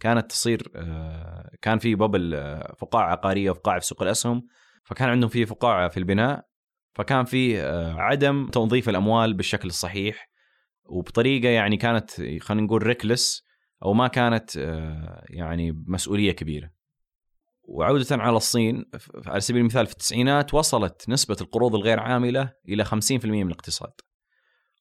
كانت 0.00 0.30
تصير 0.30 0.70
آه، 0.76 1.50
كان 1.62 1.78
في 1.78 1.94
ببل 1.94 2.60
فقاعة 2.78 3.10
عقارية 3.10 3.50
وفقاعه 3.50 3.78
في 3.78 3.86
سوق 3.86 4.02
الأسهم. 4.02 4.46
فكان 4.84 5.08
عندهم 5.08 5.30
في 5.30 5.46
فقاعة 5.46 5.88
في 5.88 5.96
البناء. 5.96 6.44
فكان 6.94 7.24
في 7.24 7.60
عدم 7.98 8.46
توظيف 8.46 8.88
الأموال 8.88 9.34
بالشكل 9.34 9.68
الصحيح. 9.68 10.28
وبطريقة 10.88 11.48
يعني 11.48 11.76
كانت 11.76 12.10
خلينا 12.40 12.66
نقول 12.66 12.82
ريكلس 12.82 13.44
أو 13.84 13.92
ما 13.92 14.08
كانت 14.08 14.56
يعني 15.30 15.84
مسؤولية 15.86 16.32
كبيرة. 16.32 16.70
وعودة 17.62 18.06
على 18.10 18.36
الصين 18.36 18.84
على 19.26 19.40
سبيل 19.40 19.60
المثال 19.60 19.86
في 19.86 19.92
التسعينات 19.92 20.54
وصلت 20.54 21.08
نسبة 21.08 21.36
القروض 21.40 21.74
الغير 21.74 22.00
عاملة 22.00 22.52
إلى 22.68 22.84
50% 22.84 22.90
من 23.24 23.46
الاقتصاد. 23.46 23.92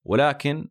ولكن 0.04 0.68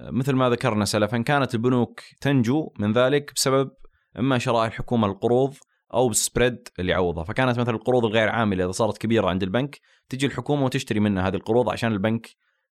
مثل 0.00 0.32
ما 0.32 0.50
ذكرنا 0.50 0.84
سلفا 0.84 1.18
كانت 1.18 1.54
البنوك 1.54 2.00
تنجو 2.20 2.72
من 2.78 2.92
ذلك 2.92 3.32
بسبب 3.34 3.70
إما 4.18 4.38
شراء 4.38 4.66
الحكومة 4.66 5.06
القروض 5.06 5.54
أو 5.94 6.08
بالسبريد 6.08 6.68
اللي 6.78 6.92
يعوضها 6.92 7.24
فكانت 7.24 7.58
مثلا 7.58 7.74
القروض 7.74 8.04
الغير 8.04 8.28
عاملة 8.28 8.64
إذا 8.64 8.72
صارت 8.72 8.98
كبيرة 8.98 9.28
عند 9.28 9.42
البنك 9.42 9.80
تجي 10.08 10.26
الحكومة 10.26 10.64
وتشتري 10.64 11.00
منها 11.00 11.28
هذه 11.28 11.34
القروض 11.34 11.70
عشان 11.70 11.92
البنك 11.92 12.26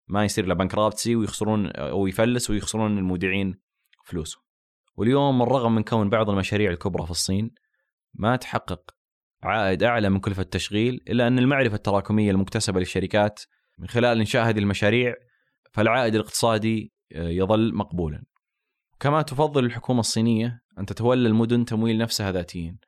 ما 0.08 0.24
يصير 0.24 0.46
له 0.46 0.54
بنكرابتسي 0.54 1.16
ويخسرون 1.16 1.66
أو 1.66 2.06
يفلس 2.06 2.50
ويخسرون 2.50 2.98
المودعين 2.98 3.60
فلوسه 4.04 4.42
واليوم 4.96 5.38
بالرغم 5.38 5.74
من 5.74 5.82
كون 5.82 6.10
بعض 6.10 6.30
المشاريع 6.30 6.70
الكبرى 6.70 7.04
في 7.04 7.10
الصين 7.10 7.54
ما 8.14 8.36
تحقق 8.36 8.90
عائد 9.42 9.82
أعلى 9.82 10.10
من 10.10 10.20
كلفة 10.20 10.42
التشغيل 10.42 11.04
إلا 11.08 11.26
أن 11.26 11.38
المعرفة 11.38 11.76
التراكمية 11.76 12.30
المكتسبة 12.30 12.80
للشركات 12.80 13.40
من 13.78 13.88
خلال 13.88 14.18
إنشاء 14.18 14.48
هذه 14.48 14.58
المشاريع 14.58 15.14
فالعائد 15.72 16.14
الاقتصادي 16.14 16.92
آه، 17.14 17.28
يظل 17.28 17.74
مقبولا. 17.74 18.24
كما 19.00 19.22
تفضل 19.22 19.64
الحكومة 19.64 20.00
الصينية 20.00 20.62
أن 20.78 20.86
تتولى 20.86 21.28
المدن 21.28 21.64
تمويل 21.64 21.98
نفسها 21.98 22.32
ذاتيا. 22.32 22.78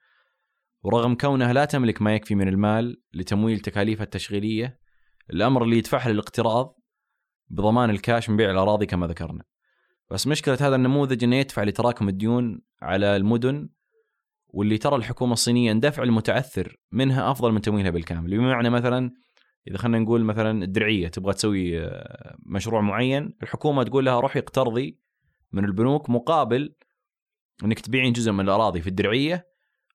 ورغم 0.82 1.14
كونها 1.14 1.52
لا 1.52 1.64
تملك 1.64 2.02
ما 2.02 2.14
يكفي 2.14 2.34
من 2.34 2.48
المال 2.48 3.02
لتمويل 3.14 3.60
تكاليفها 3.60 4.04
التشغيلية 4.04 4.78
الأمر 5.30 5.64
اللي 5.64 5.78
يدفعها 5.78 6.12
للاقتراض 6.12 6.74
بضمان 7.48 7.90
الكاش 7.90 8.30
من 8.30 8.36
بيع 8.36 8.50
الأراضي 8.50 8.86
كما 8.86 9.06
ذكرنا. 9.06 9.44
بس 10.10 10.26
مشكلة 10.26 10.58
هذا 10.60 10.76
النموذج 10.76 11.24
إنه 11.24 11.36
يدفع 11.36 11.62
لتراكم 11.62 12.08
الديون 12.08 12.60
على 12.82 13.16
المدن 13.16 13.68
واللي 14.48 14.78
ترى 14.78 14.96
الحكومة 14.96 15.32
الصينية 15.32 15.72
دفع 15.72 16.02
المتعثر 16.02 16.76
منها 16.92 17.30
أفضل 17.30 17.52
من 17.52 17.60
تمويلها 17.60 17.90
بالكامل، 17.90 18.30
بمعنى 18.30 18.70
مثلا 18.70 19.10
إذا 19.68 19.78
خلينا 19.78 19.98
نقول 19.98 20.24
مثلا 20.24 20.64
الدرعية 20.64 21.08
تبغى 21.08 21.32
تسوي 21.32 21.80
آه، 21.80 22.36
مشروع 22.46 22.80
معين، 22.80 23.36
الحكومة 23.42 23.82
تقول 23.82 24.04
لها 24.04 24.20
روحي 24.20 24.38
اقترضي 24.38 24.98
من 25.52 25.64
البنوك 25.64 26.10
مقابل 26.10 26.74
إنك 27.64 27.80
تبيعين 27.80 28.12
جزء 28.12 28.32
من 28.32 28.40
الأراضي 28.40 28.80
في 28.80 28.86
الدرعية 28.86 29.53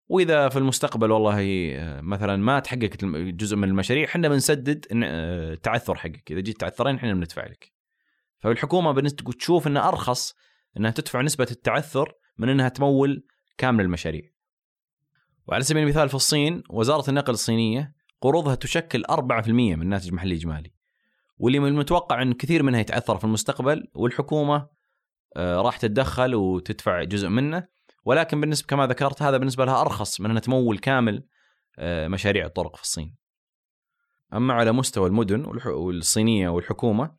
وإذا 0.09 0.49
في 0.49 0.57
المستقبل 0.59 1.11
والله 1.11 1.71
آه، 1.75 2.01
مثلا 2.01 2.35
ما 2.35 2.59
تحققت 2.59 3.05
جزء 3.05 3.55
من 3.55 3.63
المشاريع 3.63 4.05
إحنا 4.05 4.29
بنسدد 4.29 4.85
آه، 5.03 5.53
التعثر 5.53 5.95
حقك 5.95 6.31
إذا 6.31 6.39
جيت 6.39 6.59
تعثرين 6.59 6.95
إحنا 6.95 7.13
بندفع 7.13 7.45
لك 7.45 7.71
فالحكومة 8.39 9.01
تشوف 9.39 9.67
انه 9.67 9.87
أرخص 9.87 10.35
إنها 10.77 10.91
تدفع 10.91 11.21
نسبة 11.21 11.47
التعثر 11.51 12.13
من 12.37 12.49
إنها 12.49 12.69
تمول 12.69 13.25
كامل 13.57 13.83
المشاريع. 13.83 14.29
وعلى 15.47 15.63
سبيل 15.63 15.83
المثال 15.83 16.09
في 16.09 16.15
الصين 16.15 16.63
وزارة 16.69 17.09
النقل 17.09 17.33
الصينية 17.33 17.93
قروضها 18.21 18.55
تشكل 18.55 19.03
4% 19.11 19.49
من 19.49 19.81
الناتج 19.81 20.07
المحلي 20.07 20.33
الاجمالي. 20.33 20.73
واللي 21.37 21.59
من 21.59 21.67
المتوقع 21.67 22.21
إن 22.21 22.33
كثير 22.33 22.63
منها 22.63 22.79
يتعثر 22.79 23.17
في 23.17 23.23
المستقبل 23.23 23.87
والحكومة 23.93 24.69
آه، 25.35 25.61
راح 25.61 25.77
تتدخل 25.77 26.35
وتدفع 26.35 27.03
جزء 27.03 27.27
منه 27.27 27.67
ولكن 28.05 28.41
بالنسبة 28.41 28.67
كما 28.67 28.88
ذكرت 28.88 29.21
هذا 29.21 29.38
بالنسبة 29.38 29.65
لها 29.65 29.81
أرخص 29.81 30.21
من 30.21 30.29
أنها 30.29 30.41
تمول 30.41 30.77
كامل 30.77 31.23
آه، 31.79 32.07
مشاريع 32.07 32.45
الطرق 32.45 32.75
في 32.75 32.81
الصين. 32.81 33.15
أما 34.33 34.53
على 34.53 34.71
مستوى 34.71 35.07
المدن 35.07 35.45
والصينية 35.65 36.49
والحكومة 36.49 37.15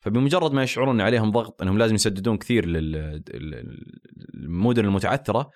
فبمجرد 0.00 0.52
ما 0.52 0.62
يشعرون 0.62 0.94
إن 0.94 1.00
عليهم 1.00 1.30
ضغط 1.30 1.62
إنهم 1.62 1.78
لازم 1.78 1.94
يسددون 1.94 2.38
كثير 2.38 2.66
للمدن 4.34 4.84
المتعثرة 4.84 5.50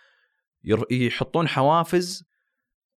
يحطون 0.91 1.49
حوافز 1.49 2.25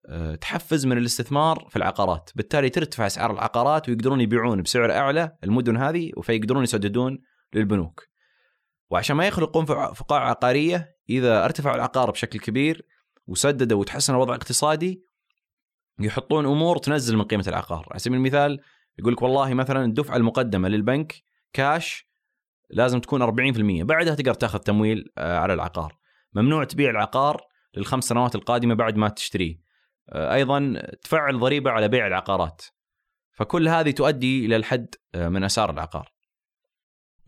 آه، 0.07 0.35
تحفز 0.35 0.85
من 0.85 0.97
الاستثمار 0.97 1.67
في 1.69 1.75
العقارات 1.75 2.29
بالتالي 2.35 2.69
ترتفع 2.69 3.05
أسعار 3.05 3.31
العقارات 3.31 3.89
ويقدرون 3.89 4.21
يبيعون 4.21 4.61
بسعر 4.61 4.91
أعلى 4.91 5.37
المدن 5.43 5.77
هذه 5.77 6.11
فيقدرون 6.21 6.63
يسددون 6.63 7.19
للبنوك 7.53 8.07
وعشان 8.89 9.15
ما 9.15 9.27
يخلقون 9.27 9.65
فقاعة 9.65 10.29
عقارية 10.29 10.94
إذا 11.09 11.45
ارتفع 11.45 11.75
العقار 11.75 12.11
بشكل 12.11 12.39
كبير 12.39 12.85
وسددوا 13.27 13.79
وتحسن 13.79 14.13
الوضع 14.13 14.35
الاقتصادي 14.35 15.03
يحطون 15.99 16.45
أمور 16.45 16.77
تنزل 16.77 17.17
من 17.17 17.23
قيمة 17.23 17.45
العقار. 17.47 17.87
على 17.91 17.99
سبيل 17.99 18.17
المثال 18.17 18.61
يقول 18.99 19.13
لك 19.13 19.21
والله 19.21 19.53
مثلا 19.53 19.85
الدفعة 19.85 20.15
المقدمة 20.15 20.67
للبنك 20.69 21.23
كاش 21.53 22.07
لازم 22.69 22.99
تكون 22.99 23.21
40% 23.21 23.83
بعدها 23.83 24.15
تقدر 24.15 24.33
تأخذ 24.33 24.59
تمويل 24.59 25.11
آه، 25.17 25.37
على 25.37 25.53
العقار. 25.53 25.97
ممنوع 26.33 26.63
تبيع 26.63 26.89
العقار 26.89 27.41
للخمس 27.77 28.03
سنوات 28.03 28.35
القادمة 28.35 28.73
بعد 28.73 28.95
ما 28.97 29.09
تشتريه. 29.09 29.59
آه، 30.09 30.33
أيضا 30.33 30.81
تفعل 31.01 31.39
ضريبة 31.39 31.71
على 31.71 31.87
بيع 31.87 32.07
العقارات. 32.07 32.61
فكل 33.31 33.67
هذه 33.67 33.91
تؤدي 33.91 34.45
إلى 34.45 34.55
الحد 34.55 34.95
آه، 35.15 35.29
من 35.29 35.43
أسعار 35.43 35.69
العقار. 35.69 36.11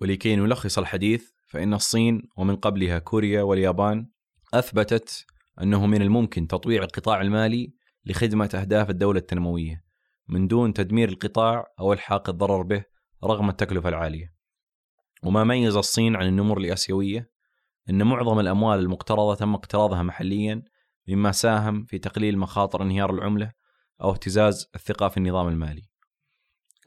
ولكي 0.01 0.35
نلخص 0.35 0.77
الحديث 0.77 1.31
فإن 1.47 1.73
الصين 1.73 2.21
ومن 2.37 2.55
قبلها 2.55 2.99
كوريا 2.99 3.41
واليابان 3.41 4.09
أثبتت 4.53 5.25
أنه 5.61 5.85
من 5.85 6.01
الممكن 6.01 6.47
تطويع 6.47 6.83
القطاع 6.83 7.21
المالي 7.21 7.73
لخدمة 8.05 8.49
أهداف 8.55 8.89
الدولة 8.89 9.19
التنموية 9.19 9.83
من 10.27 10.47
دون 10.47 10.73
تدمير 10.73 11.09
القطاع 11.09 11.65
أو 11.79 11.93
إلحاق 11.93 12.29
الضرر 12.29 12.61
به 12.61 12.83
رغم 13.23 13.49
التكلفة 13.49 13.89
العالية. 13.89 14.33
وما 15.23 15.43
ميز 15.43 15.75
الصين 15.75 16.15
عن 16.15 16.27
النمور 16.27 16.57
الآسيوية؟ 16.57 17.29
أن 17.89 18.03
معظم 18.03 18.39
الأموال 18.39 18.79
المقترضة 18.79 19.35
تم 19.35 19.53
اقتراضها 19.53 20.03
محليا 20.03 20.63
مما 21.07 21.31
ساهم 21.31 21.85
في 21.85 21.97
تقليل 21.97 22.37
مخاطر 22.37 22.83
انهيار 22.83 23.13
العملة 23.13 23.51
أو 24.01 24.11
اهتزاز 24.11 24.69
الثقة 24.75 25.09
في 25.09 25.17
النظام 25.17 25.47
المالي. 25.47 25.83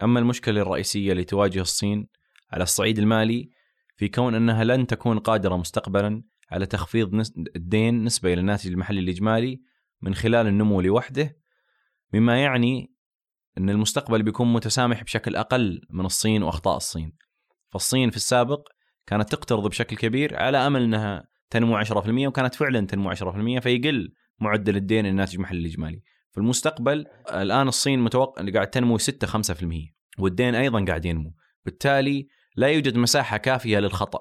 أما 0.02 0.20
المشكلة 0.20 0.60
الرئيسية 0.62 1.12
اللي 1.12 1.24
تواجه 1.24 1.60
الصين 1.60 2.06
على 2.52 2.62
الصعيد 2.62 2.98
المالي 2.98 3.50
في 4.00 4.08
كون 4.08 4.34
أنها 4.34 4.64
لن 4.64 4.86
تكون 4.86 5.18
قادرة 5.18 5.56
مستقبلا 5.56 6.22
على 6.50 6.66
تخفيض 6.66 7.22
الدين 7.56 8.04
نسبة 8.04 8.32
إلى 8.32 8.40
الناتج 8.40 8.70
المحلي 8.70 9.00
الإجمالي 9.00 9.60
من 10.02 10.14
خلال 10.14 10.46
النمو 10.46 10.80
لوحده 10.80 11.36
مما 12.14 12.42
يعني 12.42 12.94
أن 13.58 13.70
المستقبل 13.70 14.22
بيكون 14.22 14.52
متسامح 14.52 15.02
بشكل 15.02 15.36
أقل 15.36 15.80
من 15.90 16.04
الصين 16.04 16.42
وأخطاء 16.42 16.76
الصين. 16.76 17.12
فالصين 17.68 18.10
في 18.10 18.16
السابق 18.16 18.68
كانت 19.06 19.32
تقترض 19.32 19.68
بشكل 19.68 19.96
كبير 19.96 20.36
على 20.36 20.58
أمل 20.58 20.82
أنها 20.82 21.28
تنمو 21.50 21.84
10% 21.84 22.26
وكانت 22.26 22.54
فعلا 22.54 22.86
تنمو 22.86 23.14
10% 23.14 23.60
فيقل 23.60 24.12
معدل 24.38 24.76
الدين 24.76 25.06
الناتج 25.06 25.34
المحلي 25.34 25.60
الإجمالي. 25.60 26.02
في 26.32 26.38
المستقبل 26.38 27.06
الآن 27.32 27.68
الصين 27.68 28.00
متوقع 28.00 28.50
قاعد 28.54 28.70
تنمو 28.70 28.98
6 28.98 29.26
5% 29.26 29.94
والدين 30.18 30.54
أيضا 30.54 30.84
قاعد 30.84 31.04
ينمو، 31.04 31.34
بالتالي 31.64 32.28
لا 32.56 32.68
يوجد 32.68 32.96
مساحة 32.96 33.36
كافية 33.36 33.78
للخطأ. 33.78 34.20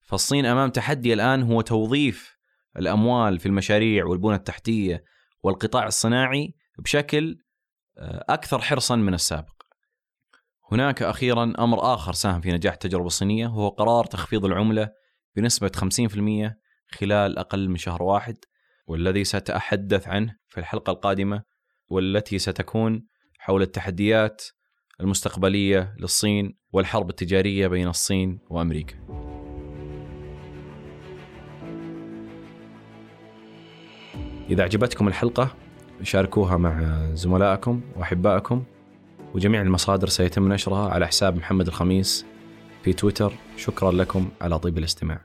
فالصين 0.00 0.46
أمام 0.46 0.70
تحدي 0.70 1.12
الآن 1.12 1.42
هو 1.42 1.60
توظيف 1.60 2.36
الأموال 2.76 3.38
في 3.38 3.46
المشاريع 3.46 4.04
والبنى 4.04 4.34
التحتية 4.34 5.04
والقطاع 5.42 5.86
الصناعي 5.86 6.54
بشكل 6.78 7.38
آه، 7.98 8.24
أكثر 8.28 8.58
حرصا 8.58 8.96
من 8.96 9.14
السابق. 9.14 9.58
هناك 10.72 11.02
أخيرا 11.02 11.52
أمر 11.58 11.94
آخر 11.94 12.12
ساهم 12.12 12.40
في 12.40 12.52
نجاح 12.52 12.72
التجربة 12.72 13.06
الصينية 13.06 13.46
وهو 13.46 13.68
قرار 13.68 14.04
تخفيض 14.04 14.44
العملة 14.44 14.90
بنسبة 15.36 15.70
50% 15.76 16.54
خلال 16.90 17.38
أقل 17.38 17.68
من 17.68 17.76
شهر 17.76 18.02
واحد 18.02 18.36
والذي 18.86 19.24
سأتحدث 19.24 20.08
عنه 20.08 20.36
في 20.48 20.60
الحلقة 20.60 20.90
القادمة 20.90 21.42
والتي 21.88 22.38
ستكون 22.38 23.06
حول 23.38 23.62
التحديات 23.62 24.42
المستقبلية 25.00 25.94
للصين 25.98 26.54
والحرب 26.72 27.10
التجارية 27.10 27.66
بين 27.66 27.88
الصين 27.88 28.38
وأمريكا. 28.50 28.94
إذا 34.50 34.62
أعجبتكم 34.62 35.08
الحلقة 35.08 35.54
شاركوها 36.02 36.56
مع 36.56 37.00
زملائكم 37.14 37.80
وأحبائكم 37.96 38.62
وجميع 39.34 39.62
المصادر 39.62 40.08
سيتم 40.08 40.52
نشرها 40.52 40.88
على 40.88 41.06
حساب 41.06 41.36
محمد 41.36 41.66
الخميس 41.66 42.26
في 42.82 42.92
تويتر 42.92 43.32
شكرا 43.56 43.92
لكم 43.92 44.28
على 44.40 44.58
طيب 44.58 44.78
الاستماع 44.78 45.20